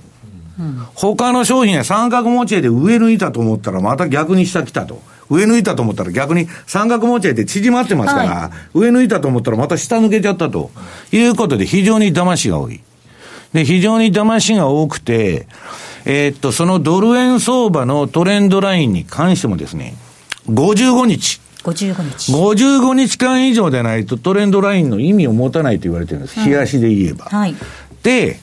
[0.59, 5.01] うん、他の商品は三角持ち絵で上抜いたと思ったらまた逆に下来たと。
[5.31, 10.71] 上抜いたと思ったら逆に三角持ち合いで縮まってますから、はい、上抜いたと思ったらまた下抜けちゃったと
[11.12, 12.81] いうことで非常に騙しが多い。
[13.53, 15.47] で、非常に騙しが多くて、
[16.05, 19.95] えー、っと、そのドル円相場のトレンドラインに関してもですね、
[20.49, 21.41] 55日。
[21.64, 22.33] 55日。
[22.33, 26.41] 55日間以上でないとトレンドラインの意味を持たないと言われてるんです。
[26.41, 27.27] 日足で言えば。
[27.27, 27.55] はい。
[28.03, 28.38] で、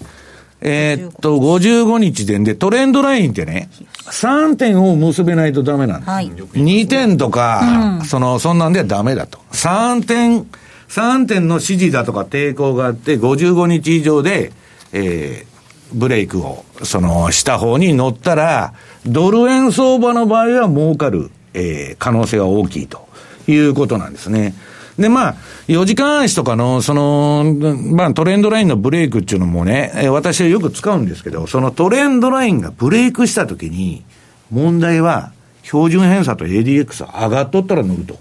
[0.67, 3.69] えー、っと、55日でで、トレンドラインってね、
[4.05, 6.09] 3点を結べないとダメなんです。
[6.09, 9.37] はい、2点とか、うん、その、そんなんではダメだと。
[9.51, 10.47] 3点、
[10.89, 14.53] 3点の指示だとか抵抗があって、55日以上で、
[14.91, 18.73] えー、ブレイクを、その、した方に乗ったら、
[19.05, 23.07] ドル円相場の場合は儲かる、えー、可能性が大きいと
[23.47, 24.55] いうことなんですね。
[24.97, 25.35] で、まあ、
[25.67, 27.55] 4時間足とかの、その、
[27.91, 34.03] まあ、トレンドラインのブレイクっていうのもね、私はよく使うんですけど、そのトレンドラインがブレイクしたときに、
[34.51, 38.17] 問題は、標準偏差と ADX 上がっとったら乗ると。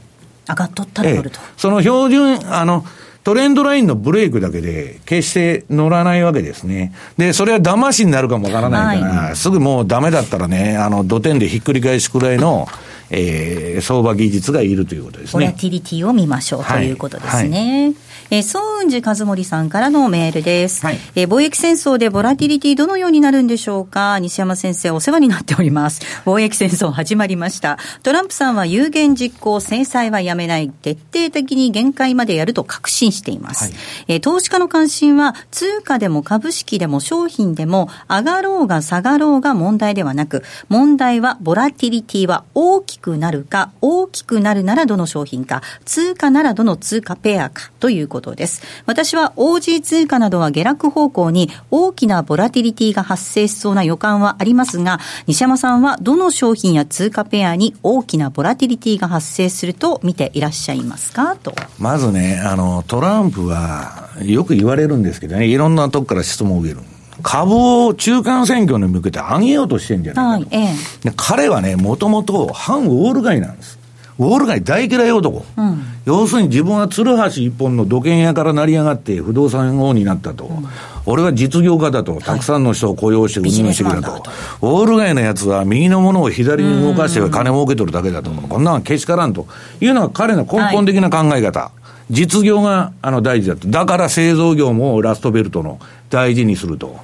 [0.48, 1.40] 上がっとったら乗ると。
[1.56, 2.84] その標準、あの、
[3.22, 6.92] トレンドラインのブレイクだけで、決して乗らないわけですね。
[7.16, 12.68] で、それは騙しになるかもわからないから、はい、すぐもうダメだったらね、あの、土点でひっくり返しくらいの、
[13.10, 15.46] えー、相場技術がいるということですね。
[15.46, 17.58] ボラティリティを見ましょうということですね。
[17.58, 17.94] はいはい
[18.30, 24.18] えー、総雲寺和森さんからのメールです、はい、えー、貿易戦争でボラティリティどのようになるんでしょうか？
[24.18, 26.00] 西山先生お世話になっております。
[26.24, 27.78] 貿易戦争始まりました。
[28.02, 30.70] トランプさんは有言実行制裁はやめない。
[30.70, 33.74] 徹底的に限界までやると確信しています、はい、
[34.08, 48.62] えー、投資家の関心は通貨でも株式でも商品でも上がろうが下がろうが問題ではなく問題はボラティリティは大きくなるか大きくなるならどの商品か通貨ならどの通貨ペアかということです。
[48.86, 61.36] 私は OG 通貨などは下落方向に大きなボラティリティが発生しそうな予感はありますが、西山さんはどの商品や通貨ペアに大きなボラティリティが発生すると見ていらっしゃいますか？
[61.36, 61.54] と。
[61.78, 66.80] まずね、あの、トランプはよく言われるんですけどね、いろんなとこから質問を受ける。
[67.22, 70.56] 株を中間選挙に向けて上げようとしてんじゃないかと。
[70.56, 70.74] はいえ
[71.06, 73.73] え、彼はね、もともと反ウォール街なんです。
[74.18, 75.44] ウォール街大嫌い男。
[75.56, 80.44] うん、要するに自分は鶴橋一本の土建屋から成り上がって不動産王になったと。
[80.44, 80.66] うん、
[81.06, 82.20] 俺は実業家だと。
[82.20, 84.12] たくさんの人を雇用して運営してきたと。
[84.12, 88.30] ウォール街のやつは右のものを左に動かして金儲け取るだけだと。
[88.30, 89.48] こんなのけしからんと
[89.80, 91.60] いうのが彼の根本的な考え方。
[91.60, 91.72] は
[92.10, 93.66] い、実業があの大事だと。
[93.68, 96.96] だから製造業もラストベルトの大事にすると。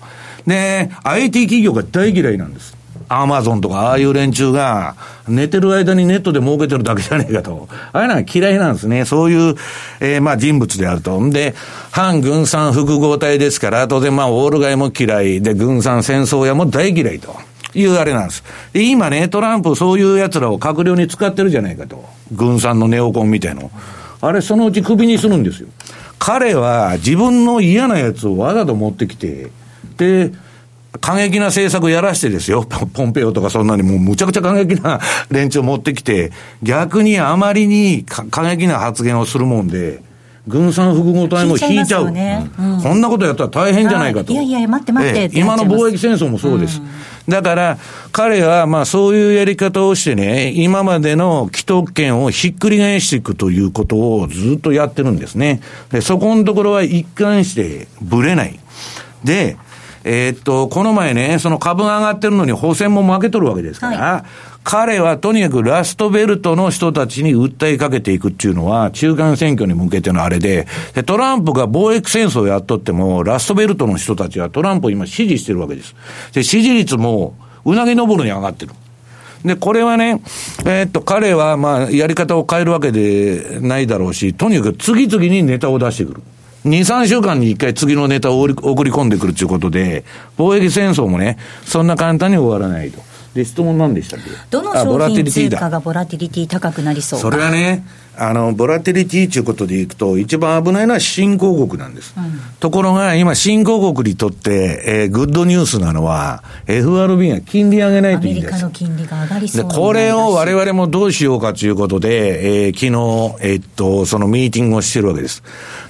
[0.46, 2.79] で、IT 企業が大嫌いなんです。
[3.12, 4.94] アマゾンとかああいう連中が、
[5.28, 7.68] 寝てる間にネットで儲けてるだけじゃねえかと。
[7.92, 9.04] ああいうのは嫌いなんですね。
[9.04, 9.56] そういう、
[9.98, 11.20] えー、まあ人物であると。
[11.20, 11.54] んで、
[11.90, 17.34] 反軍産複合体ですから、当然まあオール街も嫌いで、軍産戦争屋も大嫌いと。
[17.74, 18.44] いうあれなんです。
[18.72, 22.04] で、今ね、トランプそういう奴らを閣僚に使ってるじゃないかと。
[22.32, 23.70] 軍産のネオコンみたいの。
[24.20, 25.68] あれ、そのうちクビにするんですよ。
[26.18, 29.50] 彼は自分の嫌なやつをわざと持ってきて、
[29.96, 30.32] で、
[31.00, 32.66] 過激な政策やらしてですよ。
[32.92, 35.00] ポンペオとかそんなにもうむちゃくちゃ過激な
[35.30, 40.02] 連中を持ってきて、逆にあまりに過激な発言をするもんで、
[40.48, 44.32] 軍産複合体も引いちゃう、ねうん、こんなことやったら大変じゃないかと。
[44.32, 46.80] いやいや、待って待って、え今の貿易戦争もそうです。
[46.80, 46.82] う
[47.30, 47.78] ん、だから、
[48.10, 55.60] 彼は、まあそういうやり方をしてね、今までの既得権をひっくり返していくということをずっとやってるんですね。
[55.92, 58.58] で、そこのところは一貫してぶれない。
[59.22, 59.56] で、
[60.04, 64.22] えー、っと、この前ね、その株が上がってるのに補選も負けとるわけですから、はい、
[64.64, 75.94] 彼はとにかくラストベルトの人たちに訴えかけていくっていうのは、中間選挙に向けてのあれで、でトランプが貿易戦争をやっとっても、ラストベルトの人たちはトランプを今支持してるわけです。
[76.32, 77.34] で、支持率も、
[77.64, 78.72] うなぎ登るに上がってる。
[79.44, 80.22] で、これはね、
[80.66, 86.22] えー、っと、彼は、まあ、やり方を変えるわけでないだろうし、とにかく次々にネタを出してくる。
[86.64, 88.48] 2、3週間に1回次のネタを送
[88.84, 90.04] り込んでくるということで、
[90.36, 93.00] 貿易戦争もね、そんな簡単に終わらないと。
[93.34, 94.30] で、質問何でしたっけ？
[94.50, 97.20] どの商品通貨がボラティリティ高くなりそう？
[97.20, 97.84] それはね、
[98.16, 102.12] あの、ボラティリティということでいくと、一番危ないのは新興国なんです。
[102.16, 108.48] うん、ところが、今、新興国にとって、えー、グッドニュースなのは、FRB が金利上げないといいんです。
[108.48, 115.44] アメリカの金利が上がりそうで、これを我々もどうしようかということで、えー、昨日、えー、っと、そのミーティングをしてるわけです。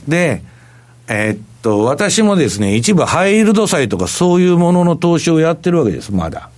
[0.06, 0.42] で、
[1.12, 6.50] えー、っと、私もですね、一部ハイールド債とかそういうものの投資をやってるわけです、まだ。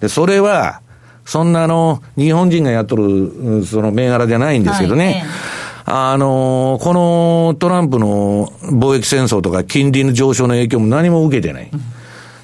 [0.00, 0.80] で、それは、
[1.24, 5.24] そんなあの、日本人がやっとる、その銘柄じゃないんですけどね。
[5.84, 11.70] はい、あの、このトランプの貿易戦争とか金利の上昇の影響も何も受けてない。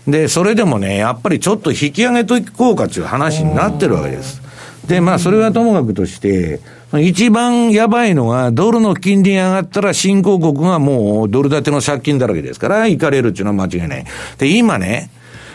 [0.09, 4.43] で、それでもね、やっぱりちょっと引き上げといこうかっていう話になってるわけです。
[4.89, 6.61] で、まあ、それはともかくとして、
[7.01, 14.05] 一番やばいのは、ドルの金利上がったら新興国がもうドル建ての借金だらけですから、行かれるっていうのは間違いない。
[14.39, 15.11] で、今ね、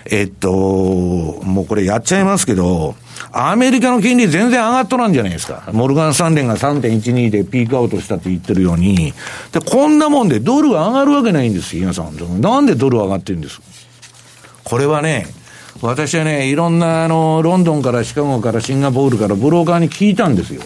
[0.10, 2.96] えっと、もうこれやっちゃいますけど、
[3.32, 5.70] アメリカの金利全然上がっとらんじゃないですか。
[5.74, 9.14] モルガン・サンレンが3.12でピークアウトしたって言ってるように。
[9.52, 12.42] で、こんなもんでドル上がるわけないんですよ、皆さん。
[12.42, 13.62] なんでドル上がってるんです？
[14.64, 15.28] これはね、
[15.82, 20.62] 私はね、いろんな、あの、ロンドンからシカゴからシンガポールからブローカーに聞いたんですよ。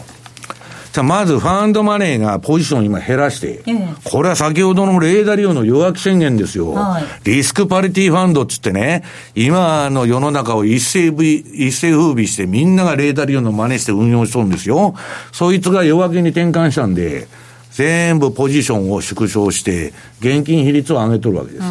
[0.91, 3.63] さあ、まずファンドマネーがポジションを今減らして、
[4.03, 6.73] これは先ほどのレーダー利用の弱気宣言ですよ。
[6.73, 14.93] はい、リスクパリティファンドっつってね、今の世の中を一斉一斉風靡してみんながレーダー利用の真似して運用しとるんですよ。
[15.31, 17.27] そいつが弱気に転換したんで、
[17.71, 21.65] 全部ポジションを縮小して、現金比率を上げとるわけです。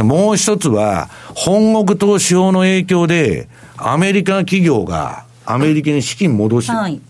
[0.00, 6.78] うん、もう一つは、本国投資法の影響で、アメリカ企業がアメリカに資金戻してる。
[6.78, 7.00] はい、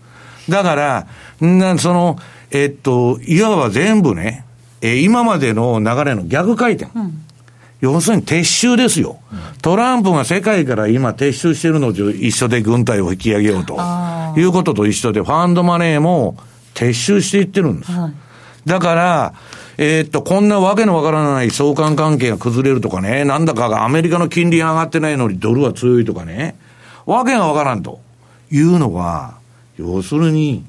[0.49, 1.07] だから、
[1.41, 2.17] な、その、
[2.51, 4.45] えっと、いわば全部ね、
[4.81, 6.91] え今までの流れの逆回転。
[6.97, 7.23] うん
[7.83, 9.19] 要するに撤収ですよ。
[9.61, 13.77] トランプが世界から今撤収してるのと一緒で軍隊を引き上げようと。
[14.37, 16.37] いうことと一緒で、ファンドマネーも
[16.75, 17.91] 撤収していってるんです。
[17.91, 18.13] はい、
[18.65, 19.33] だから、
[19.77, 26.55] えー、っと、こんなわけのわからない相関関係が崩れるとかね、なんだかがアメリカの金利が上がってないのにドルは強いとかね、
[27.05, 27.99] わけがわからんと
[28.49, 29.35] いうのは、
[29.77, 30.63] 要するに、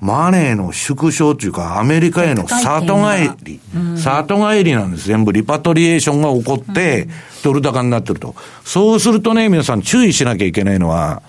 [0.00, 3.60] マネーの縮小というか、アメリカへの里帰り、
[3.96, 5.06] 里帰りなんです。
[5.06, 7.08] 全部リパトリエーションが起こって、
[7.44, 8.34] ドル高になってると。
[8.64, 11.22] そうするとね、皆さん注意しなきゃいけないのは、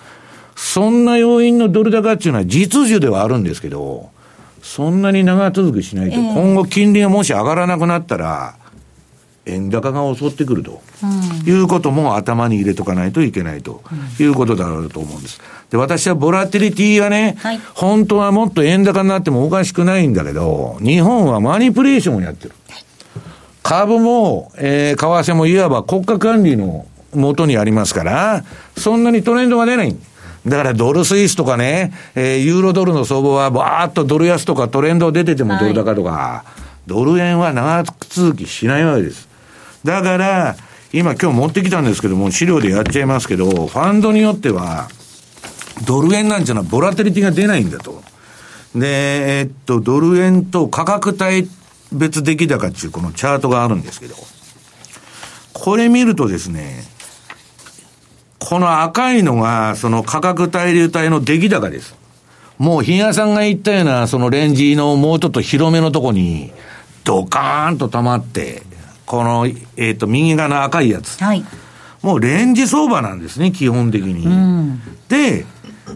[0.56, 4.10] そんな要因のドル高っていうのは実需ではあるんですけど、
[4.62, 8.54] そんなに長続きしないと、今後金利がもし上がらなくなったら、
[9.46, 10.80] 円高が襲ってくると、
[11.46, 13.82] いうことも頭に入れとかないといけないと
[14.20, 15.40] いうことだろうと思うんです。
[15.70, 22.54] で、私はボラティリティはね、はい、本当はもっと円高になってもおかしくないんだけど、日本はマニプレーションをやってる。
[23.62, 28.44] 株も、えー、為替もいわば国家管理のもとにありますから、
[28.76, 29.96] そんなにトレンドが出ない。
[30.46, 39.31] だからドルスイスとかね、えー、ユーロドルの相場はバーっとドル安とかトレンド出ててもドル高とか、はい、ドル円は長続きしないわけです。
[39.84, 40.56] だから、
[40.92, 44.88] 今今日持ってきたんですけども、資料でやっちゃいますけど、ファンドによっては、
[45.86, 48.02] ドル円なんていうのはボラテリティが出ないんだと。
[48.74, 51.48] で、えっと、ドル円と価格帯
[51.92, 54.14] 別出来高っていうこのチャートがあるんですけど、
[55.52, 56.84] これ見るとですね、
[58.38, 61.94] この赤いのが、その価格対流体の出来高です。
[62.58, 66.52] もう、日野さんが言ったような、そのレンジのもうちょっと広めのとこに、
[67.04, 68.62] ドカーンと溜まって、
[69.06, 71.22] この、えっ、ー、と、右側の赤いやつ。
[71.22, 71.44] はい。
[72.02, 74.26] もうレンジ相場なんですね、基本的に。
[74.26, 75.46] うん、で、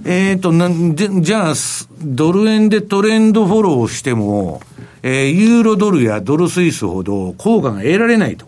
[0.05, 1.55] えっ、ー、となじ、じゃあ、
[2.01, 4.61] ドル円でトレンドフォローしても、
[5.03, 8.47] えー、ユーロドルやドルスイスほど効果が得られないと。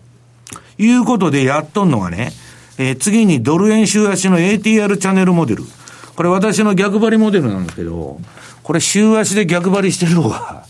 [0.77, 2.31] いうことでやっとんのがね、
[2.77, 5.63] えー、次にドル円週足の ATR チャンネルモデル。
[6.15, 8.19] これ私の逆張りモデルなんですけど、
[8.63, 10.63] これ週足で逆張りしてる方が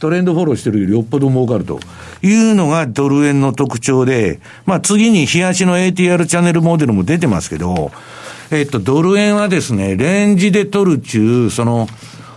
[0.00, 1.78] トレンドフォローしてるよりよっぽど儲かると
[2.22, 7.92] いうのがドル円の特徴で、まあ次に日足の ATR チャンネルモデルも出てますけど、
[8.50, 11.86] えっと、ドル円はですね、レンジで取る中、その、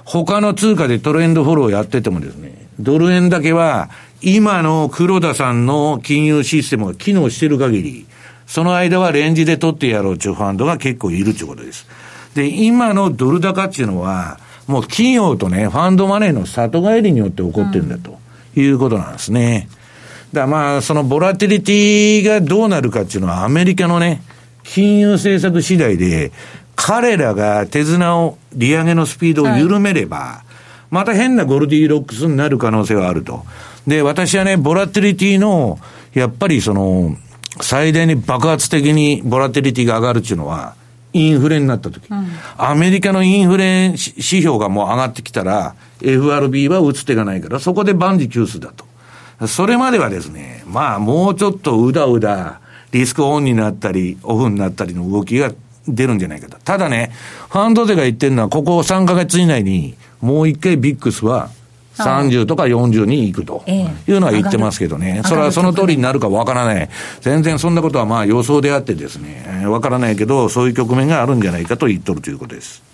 [0.03, 3.89] 他の通貨でトレンドフォローやっててもですね、ドル円だけは、
[4.21, 8.05] 今の黒田さんの金融システムが機能してる限り、
[8.45, 11.87] その間はレンジで取ってやろうというファンドが結構いるということです。
[12.35, 14.37] で、今のドル高っていうのは、
[14.67, 18.17] もう企業とね、ファンドマネーの里帰りによって起こってるんだと
[18.55, 19.67] いうことなんですね。
[20.31, 24.23] だまあ、そのボラティリティがどうなるかっていうのはアメリカのね、
[24.63, 26.31] 金融政策次第で、
[26.75, 30.47] 彼らが手綱を、利上げのスピードを緩めれば、はい、
[30.89, 33.45] また変なゴルディロックスになる可能性はあると。
[33.85, 35.77] で、私はね、ボラティリティの、
[36.13, 37.15] やっぱりその、
[37.61, 40.75] 最大に爆発的にボラティリティが上がるっていうのは、
[41.13, 49.47] インフレになった時、うん、アメリカのインフレ指標がもう上がってきたら、FRB は打つ手がないから、そこで万事休すだと。
[49.47, 52.59] それまではですね、まあもうちょっとうだうだ、
[52.91, 55.51] リスクオンになったり、オフになったりの動きが
[55.87, 56.57] 出るんじゃないかと。
[56.63, 57.11] ただね、
[57.49, 61.49] ファンドでが言ってるのは、ここ3ヶ月以内に、もう一回ビックスは
[61.95, 63.63] 30とか40に行くと。
[63.67, 66.89] いうのは言ってますけどね、それはその通りになるかわからない、
[67.21, 72.92] 全然そんなことはまあ予想であってですね、わからないけど、そういう局面があるんじゃないかと言っとるということです。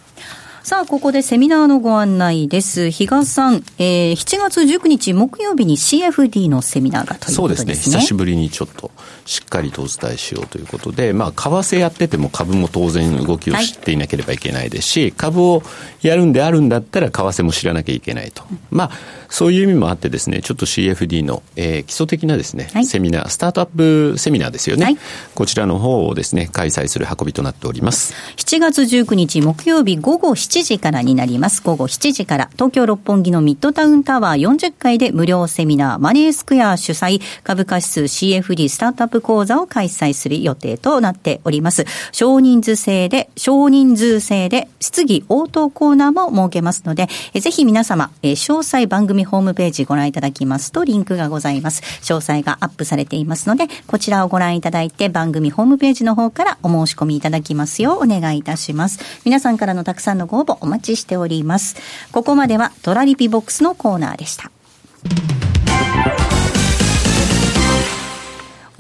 [0.70, 2.91] さあ、ここでセミナーのご案内です。
[2.91, 7.74] 比嘉さん、えー、7月19日木曜日に CFD のセミナーがということですね。
[7.74, 7.95] そうですね。
[7.95, 8.91] 久しぶりにちょっと
[9.26, 15.63] しっかりとお伝えしようということで、まあ、為替やってても株も当然動きを知っていなければいけないですし、はい、株を
[16.03, 18.43] やるんであるんだったら為替も知らなきゃいけないと。
[18.70, 18.91] まあ、
[19.28, 24.86] そういう意味もあってですね、ちょっと CFD の、えー、基礎的なですね、はい、セミナー、スタートアップセミナーですよね。
[24.86, 24.97] はい、
[25.34, 28.13] こちらの方をですね、開催する運びとなっております。
[28.38, 31.62] 7月19日木曜日午後7 7時からになります。
[31.64, 41.86] 午後7時から、東京六本木のミッドタウンタワー40階で無料セミナー、マネースクエア主催、株価指数 CFD スタートアップ講座を開催する予定となっております。
[42.12, 47.07] 少人数制で、少人数制で、質疑応答コーナーも設けますので、
[47.39, 51.84] ぜひ皆様、詳細番組ホームページご覧いただきますと、リンクがございます。
[52.01, 58.99] 詳細がアップされていますので、こちらをご覧いただいて、番組ホームページの方からお申し込みいただきますようお願いいたします。
[59.24, 61.76] 皆さんからのたくさんのご応募お待ちしております。
[62.12, 64.52] ここまではトラリピボックスのコーナーでした。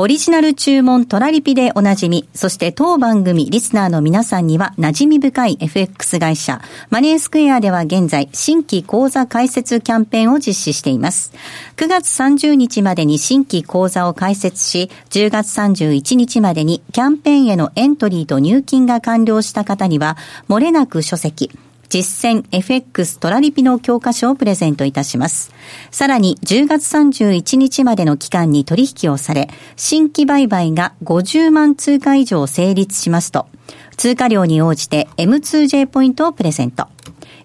[0.01, 11.33] オリジナル注文トラリピでおなじみ、そして当番組リスナーの皆さんには馴染み深い FX 会社、マネースクエアでは現在、新規講座開設キャンペーンを実施しています。
[11.75, 20.15] 9月30日までに新規講座を開設し、10月31日までにキャンペーンへのエントリーと入金が完了した方には、
[20.47, 21.51] 漏れなく書籍、
[21.89, 25.51] 実践 FX トラリピの教科書をプレゼントいたします。
[25.89, 33.47] さらに10月31日までの期間に取引をされ、新規売買が50万通貨以上成立しますと、
[33.97, 36.87] 通貨量に応じて M2J ポイントをプレゼント。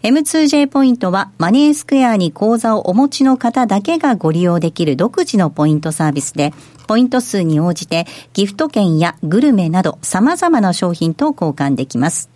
[0.02, 6.52] M2J ポイントはマネースクエアに口座をお持ちの方だけがご利用できる独自のポイントサービスで、
[6.86, 12.33] ポイント数に応じてギフト券やグルメなど様々な商品と交換できます。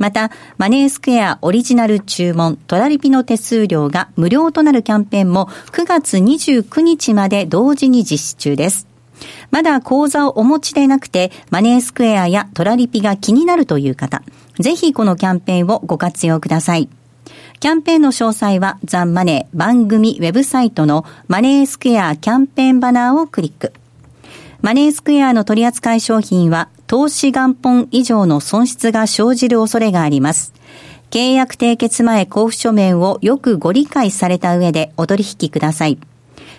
[0.00, 8.86] また、マネースクエアオリジナル注文、トラリピの手数料が無料となるキャンペーンも9月29日まで同時に実施中です。
[9.50, 14.22] まだ口座をお持ちでなくて、マネースクエアやトラリピが気になるという方、
[14.58, 16.88] ぜひこのキャンペーンをご活用ください。
[17.60, 23.74] キャンペーンの詳細は、ザンマネー番組ウェブサイトのマネースクエアキャンペーンバナーをクリック。
[24.62, 30.52] マネースクエアの取扱い商品は投資元本以上の損失が生じる恐れがあります。
[31.10, 36.00] 契約締結前交付書面をよくご理解された上でお取引ください。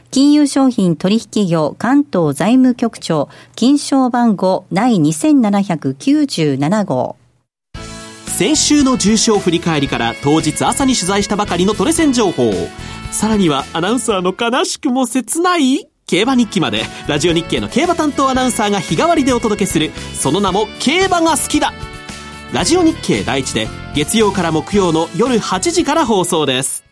[0.09, 3.27] 金融商品取引業関東財務局長
[3.57, 7.17] 金賞番号第2797号
[8.25, 12.53] 先週の重賞振り返りから当日朝に取材したばかりのトレセン情報
[13.11, 15.90] さらにはアナウンサーの悲しくも切ない？
[16.11, 21.71] 競馬日記までラジオ日経の競馬担当アナウンサーが日替わりでお届けするその名も競馬が好きだ。
[22.53, 26.83] ラジオ日経第一で月曜から木曜の夜8時から放送です。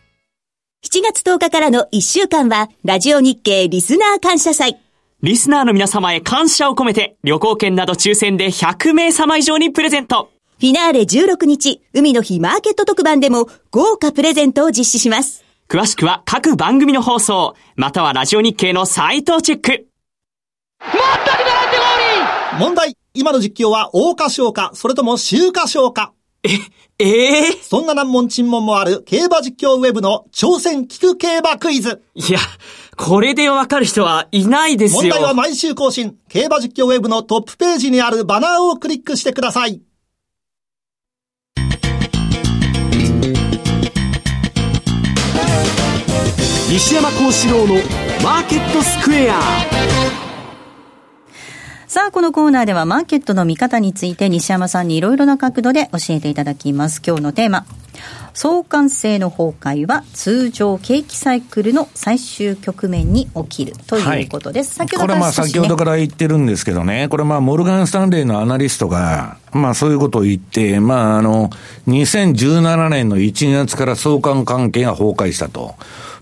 [0.82, 4.78] 7月10日からの1週間はラジオ日経リスナー感謝祭。
[5.22, 10.30] リスナーの皆様へ感謝を込めて旅行券など抽選で100名様以上にプレゼント。
[10.58, 19.70] フィナーレ16日海の日マーケット特番でも豪華プレゼントを実施します詳しくは各番組の放送、またはラジオ日経のサイトをチェック。
[19.70, 19.86] 全く
[20.82, 26.12] 並んでゴー問題今の実況は大花賞か、それとも秋華賞か？
[26.42, 26.48] え、
[26.98, 32.02] ええー、そんな難問沈問もある競馬実況ウェブの挑戦聞く競馬クイズ。
[32.14, 32.40] いや、
[32.96, 35.02] これでわかる人はいないですよ。
[35.02, 36.16] 問題は毎週更新。
[36.28, 39.80] 競馬実況ウェブのトップページにあるバナーをクリックしてください。
[46.70, 47.74] 西山幸四郎の
[48.22, 49.40] マーケットスクエア
[51.88, 57.02] さあ、このコーナーではマーケットの見方について西山さんにいろいろな角度で教えていただきます。
[57.04, 57.66] 今日のテーマ。
[58.34, 64.78] 相関性の崩壊は通常景気サイクルの最終局面に起きるということです。
[64.78, 71.50] はい、これまあ先ほどから言ってるんですけどね、これまあモルガン・スタンレーのアナリストが、まあそういうことを言って、まああの、
[71.88, 75.74] 2017年の1月から相関関係が崩壊したと。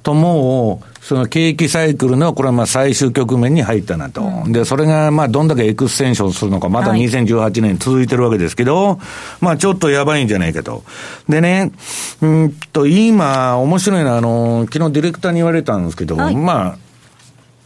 [0.02, 4.20] ともう、その景気サイクルの、これはまあ最終局面に入ったなと。
[4.20, 8.96] うん、で、それがまあどんだけエクステンションするのか、まだ2018年続いてるわけですけど、はい、
[9.40, 10.84] まあちょっとやばいんじゃないかと。
[11.26, 11.72] でね、
[12.20, 16.78] うんと、今、面白いのは、あの、昨日ディレクターに言われたんですけど、はい、まあ、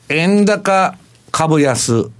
[0.09, 0.97] 円高
[1.33, 2.11] 株安。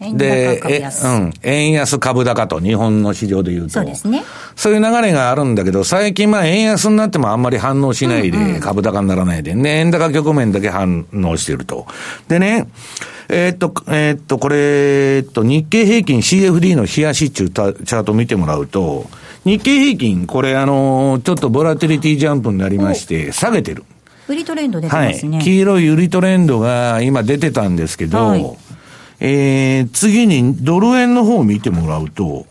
[0.00, 3.68] で、え、うん、円安株高と、日本の市場でいうと。
[3.68, 4.24] そうですね。
[4.56, 11.86] そういう流れがあるんだけど、最近まあ円安になってもあんまり反応しないで、株高にならないで、ね、円高局面だけ反応していると。
[12.28, 12.68] でね、
[13.28, 19.06] えー、っと、えー、っと、これ、えっと、日経平均 CFD の冷やし中チャート見てもらうと、
[19.44, 23.84] 日経平均、これあの、ちょっとボラテリティジャンプになりまして、下げてる。
[24.28, 25.36] 売りトレンド出てますね。
[25.36, 25.44] はい。
[25.44, 28.56] 黄色い売りトレンドが今出てたんですけど、はい
[29.20, 32.46] えー、次にドル円の方を見てもらうと、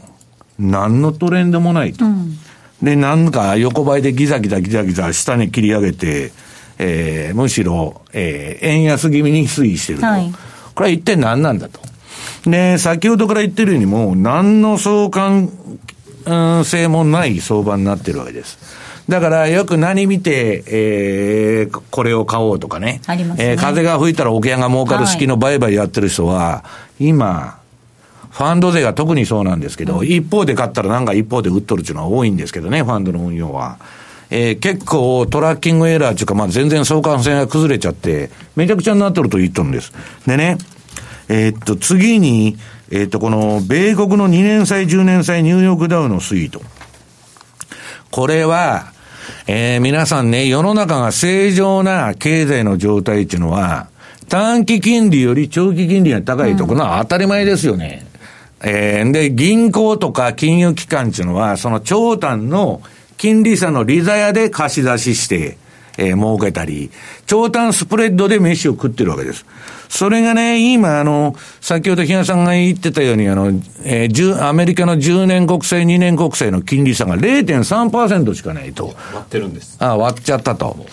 [0.59, 2.05] 何のトレンドもないと。
[2.05, 2.37] うん、
[2.81, 6.31] で、なんか横ばいでギザギザギザギザ下に切り上げて、
[6.77, 10.05] えー、むしろ、えー、円安気味に推移してると。
[10.05, 10.31] はい、
[10.75, 11.79] これは一体何なんだと。
[12.45, 15.51] で、先ほどから言ってるようにもう、何の相関
[16.63, 18.57] 性もない相場になってるわけです。
[19.09, 23.01] だからよく何見て、えー、これを買おうとかね。
[23.07, 23.51] ありますね。
[23.51, 26.63] えー、風が吹いたら桶屋が儲かる式の売買やってる人は、は
[26.99, 27.59] い、今、
[28.29, 33.79] ファンド税が特にそうなんですけど、うん、一方で買ったらなんか一方で売っとるっていうのは多いんですけどね、ファンドの運用は。
[34.29, 39.91] えー、結構トラッキングエラーっていうか、まあ全然相関性が崩れちゃって、めちゃくちゃになってると言っとるんです。
[40.27, 40.57] でね、
[41.29, 42.57] えー、っと、次に、
[42.91, 46.61] えー、っと、この、米国の2年債、10年債、ニューヨークダウの推移と。
[48.11, 48.93] これは、
[49.47, 53.87] えー、皆さんね、世の中が正常な経済の状態っていうのは、
[54.27, 58.05] 短期金利より長期金利が高いと、このは当たり前ですよね。
[58.61, 62.81] えー、で、銀行とか金融機関っていうのは、その長短の
[63.17, 65.57] 金利差の利ザヤで貸し出しして、
[65.99, 66.89] えー、儲けたり、
[67.25, 69.45] 長短スプレッドで飯を食ってるわけです。
[69.89, 73.47] それがね、今、あの、先ほど比嘉さんが言ってたように、あの、
[73.83, 78.85] えー、アメリカの10年国債、2年国債の金利差が0.3%しかないと。
[78.85, 79.77] 割ってるんです。
[79.79, 80.85] あ割っちゃったと。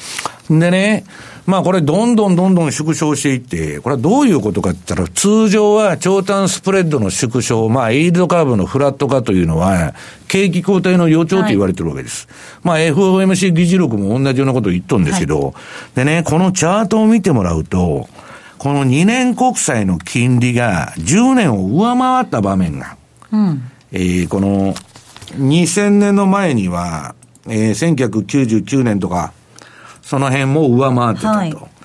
[0.49, 1.05] でね、
[1.47, 9.95] まあこれどんどんどんどん縮小していって、これはどういうことかって言ったら、通常は長短スプレッドの縮小、まあイールドカーブのフラット化というのは、
[10.27, 12.27] 景気後退の予兆と言われてるわけです。
[12.65, 15.55] はい、まあ FOMC 議事録も同じようなことを言っとるんですけど、はい、
[15.95, 18.09] でね、このチャートを見てもらうと、
[18.59, 22.97] この2年国債の金利が10年を上回った場面が、
[23.33, 24.75] うん、えー、この
[25.35, 27.15] 2000年の前には、
[27.47, 29.33] えー、1999年とか、
[30.07, 31.39] その辺も上回ってたと。
[31.39, 31.77] はい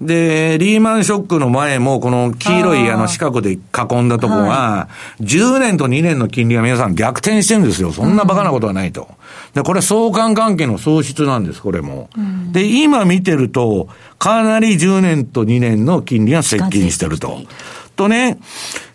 [0.00, 3.56] で、リーマンショックの前も、この黄色いあの四角で囲
[4.02, 4.88] んだとこは、
[5.20, 7.92] 10年と2年の金利が皆さん逆転してるんですよ。
[7.92, 9.08] そんなバカなことはないと。
[9.54, 12.10] で、これ相関関係の喪失なんです、これも。
[12.52, 17.40] で、今見てると、かなり10年と2年の金利が接近してると。
[17.96, 18.38] とね、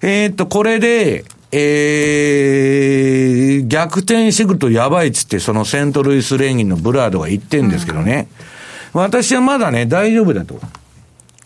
[0.03, 8.27] えー、っと、これで、えー、逆転してくるとやばいっつって、そのセントルイス連銀のブラードが言ってんですけどね。
[8.93, 10.59] 私はまだね、大丈夫だと。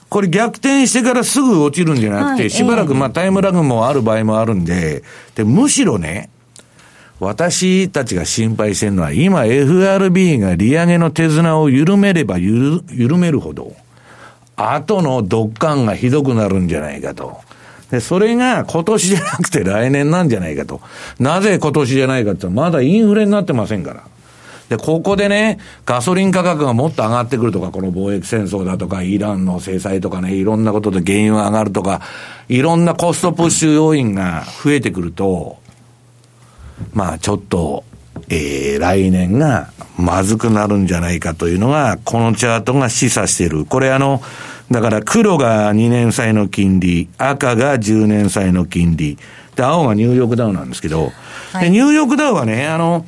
[0.09, 5.03] これ逆転してからすぐ落ちるんじゃなくて、しばらくまあタイムラグもある場合もあるんで、
[5.35, 6.29] で、むしろね、
[7.19, 12.81] 私たちが心配してるのは、今 FRB が利上げの手綱を緩めれば緩
[13.17, 13.75] めるほど、
[14.55, 17.39] 後のドッカンがひどくなるんじゃないかと。
[17.91, 20.81] で、それが今年じゃなくて来年なんじゃないかと。
[21.19, 24.03] なぜ今年じゃないかってまだインフレになってませんから。
[24.70, 32.01] で、ここでね、ガソリン価格がもっと上がってくるとか、この貿易戦争だとか、イランの制裁とかね、いろんなことで原油が上がるとか、
[32.49, 35.57] いろんなコストプッシュ要因が増えてくると、
[36.93, 37.84] まあちょっと、
[38.30, 43.66] えー、来年がまずくなるんじゃないかというのが、このチャートが示唆している。
[43.66, 44.22] これあの、
[44.72, 49.18] だから黒が2年債の金利、赤が10年債の金利、
[49.55, 51.11] で、青がニューヨークダウなんですけど、
[51.53, 53.05] はい、で、ニューヨークダウはね、あの、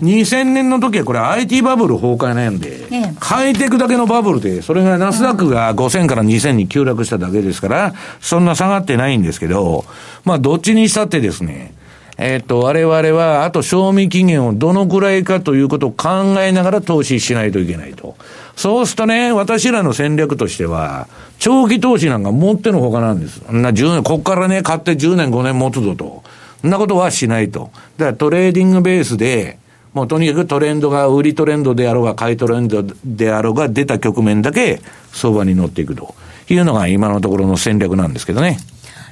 [0.00, 2.86] 2000年の時はこれ IT バブル崩壊なんで、
[3.20, 9.84] ハイテクだけのバブルで、それがナスダックが5000から2000に急落しただけですから、そんな下がってないんですけど、
[10.24, 11.74] まあどっちにしたってですね、
[12.22, 16.08] えっ、と、我々は、あと賞味期限をどのくらいかということを考
[16.40, 18.14] えながら投資しないといけないと。
[18.56, 23.38] そうするとね、私らの戦略としては、長期投資なんか持ってのほかなんです。
[23.50, 26.22] な10年、こっからね、買って10年、5年持つぞと。
[26.60, 27.70] そんなことはしないと。
[27.96, 29.58] だからトレーディングベースで、
[29.92, 34.80] もうとにかくトレンドが、売りトレンドであろうが、買いトレンドであろうが、出た局面だけ
[35.12, 36.14] 相場に乗っていくと。
[36.54, 38.58] いうのが今のところの戦略なんですけどね。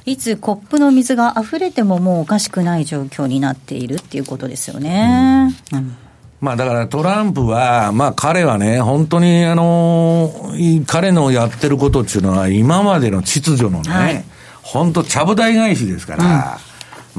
[0.05, 5.53] いつコップの水が溢れてももうおかしくない状況になっているっていうことですよね。
[5.71, 5.95] うん、うん。
[6.41, 10.31] まあだからトランプは、まあ彼はね、本当にあの、
[10.87, 14.23] 彼のやってることっていうのは今までの秩序のね、はい、
[14.61, 16.27] 本当ちゃぶ台返しですから、う
[16.57, 16.68] ん、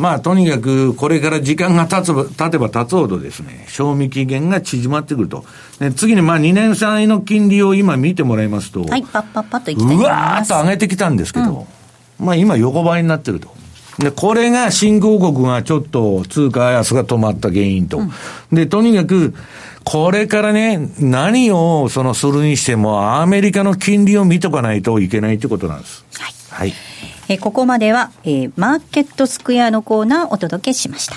[0.01, 5.45] まあとにかくこれから時間が経つ経てば経つほどですね、賞味期限が縮まってくると。
[5.79, 10.03] で次にまあ2年債の金利を今見てもらいますと、はい、パッパッパッといきたいと。
[10.03, 11.81] うわーっと上げてきたんですけど、うん
[12.21, 13.49] まあ今横ばいになってると。
[13.99, 17.99] で、これが新興国がちょっと通貨安が止まった原因と。
[17.99, 18.11] うん、
[18.53, 19.35] で、とにかく、
[19.85, 26.05] これからね、何をそのするにしても、アメリカの金利を見とかないといけないということなんです。
[26.19, 26.33] はい。
[26.51, 26.75] はい、
[27.33, 31.15] えここまでは、えー、マーケットスクエアのコーナーをお届けしました。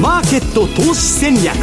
[0.00, 1.56] マーケット投資戦略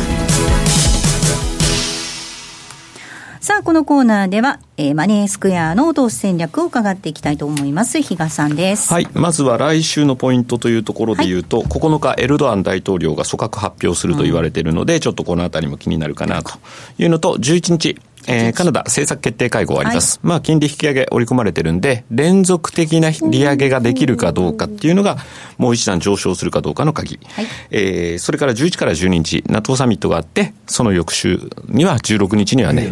[3.40, 8.02] さあ、このコーナーでは、えー、マネースクエアの投資戦略を伺っていきたいと思います。
[8.02, 8.92] 比嘉さんです。
[8.92, 9.08] はい。
[9.14, 16.52] まずは来週のポイントというところで言うと、はい、9日、エルドアン大統領が組閣発表すると言われているので、うん、ちょっとこのあたりも気になるかなと
[16.98, 20.20] いうのと、11日、えー、カナダ政策決定会合あります。
[20.20, 25.18] はい、まあ、金利引き上げ織り込まれてるんで、連続的な利上げができるかどうかっていうのが、
[25.58, 27.20] もう一段上昇するかどうかの鍵。
[27.34, 32.92] はい、えー、それから11から12日、NATO サミットがあって、その翌週には、16日にはね、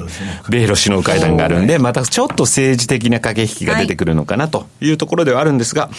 [0.49, 5.89] 米ロ首脳会談があるんで、またちょっと政治的な駆け引きが出てくるのかなというところではあるんですが、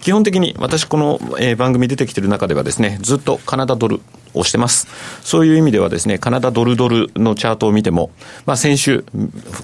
[0.00, 4.00] 基本的に私この、えー、番組出てきてる中ではですね、ずっとカナダドル
[4.34, 4.86] をしてます。
[5.22, 8.10] そういう意味ではですね、カナダドルドルのチャートを見ても、
[8.46, 9.04] まあ先週、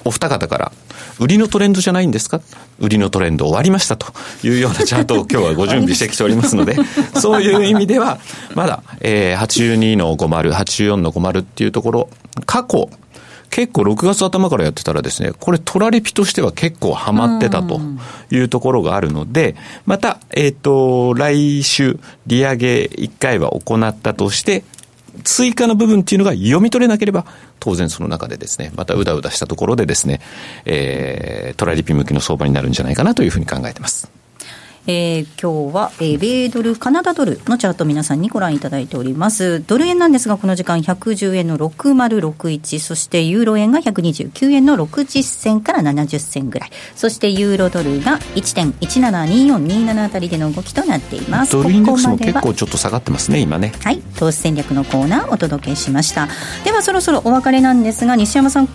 [0.04, 0.72] お二方から、
[1.18, 2.40] 売りのトレンドじゃないんですか？
[2.80, 4.12] 売りのトレンド終わりましたと
[4.42, 6.76] いうようなチャートを今日はご準備してきておりますので、
[7.20, 8.18] そういう意味では、
[8.54, 12.08] まだ、えー、82の50、84の50っていうところ、
[12.46, 12.90] 過去、
[13.54, 17.80] 結構6月頭からやってたらですね、これトラリピとしては結構ハマってたと
[18.32, 19.54] いうところがあるので、
[19.86, 24.64] また、えっ、ー、と、来週、利上げ1回は行ったとして、
[25.22, 27.26] 追加の部分っていうのが読み取れなければ、
[27.60, 30.20] 当然その中でですね、またうだうだしたところでですね、
[30.64, 34.10] えー、トラリピ向きの相場になるんじゃないかなというふうに考えてます。
[34.86, 39.64] えー、今日は、えー、米ドル、カナダドルのチャート皆さんにご覧いただいております。
[39.66, 51.52] ドル円なんですが、この時間110円の6061、そしてユーロ円が129円の60銭から70銭ぐらい、そしてユーロドルが1.172427あたりでの動きとなっています。
[51.52, 53.72] ドルインデックスも結構ちょっと下がってますね、今ね。
[53.82, 56.28] はい、投資戦略のコーナーお届けしました。
[56.64, 58.68] ではそろそろお別れなんですが、西山さん、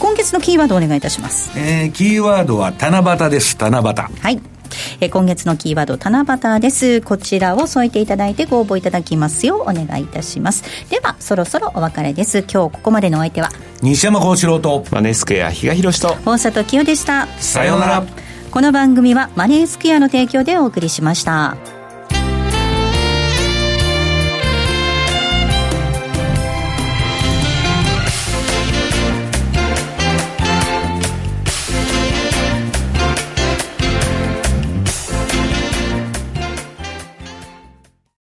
[0.00, 1.52] 今月のキーワードお願いいたします。
[1.56, 3.94] えー、キーワードは七夕です、七夕。
[4.20, 4.53] はい。
[5.00, 7.00] えー、今月のキーワード七夕です。
[7.00, 10.64] こちらを添えていただいてご応募いただきますようお願いいたします。
[10.90, 12.38] ではそろそろお別れです。
[12.40, 13.50] 今日ここまでのお相手は
[13.82, 17.26] 西山幸四郎とマネースクエア比嘉宏と大里清でした。
[17.38, 18.04] さようなら。
[18.50, 21.73] この番組はマネースクエアの提供でお送りしました。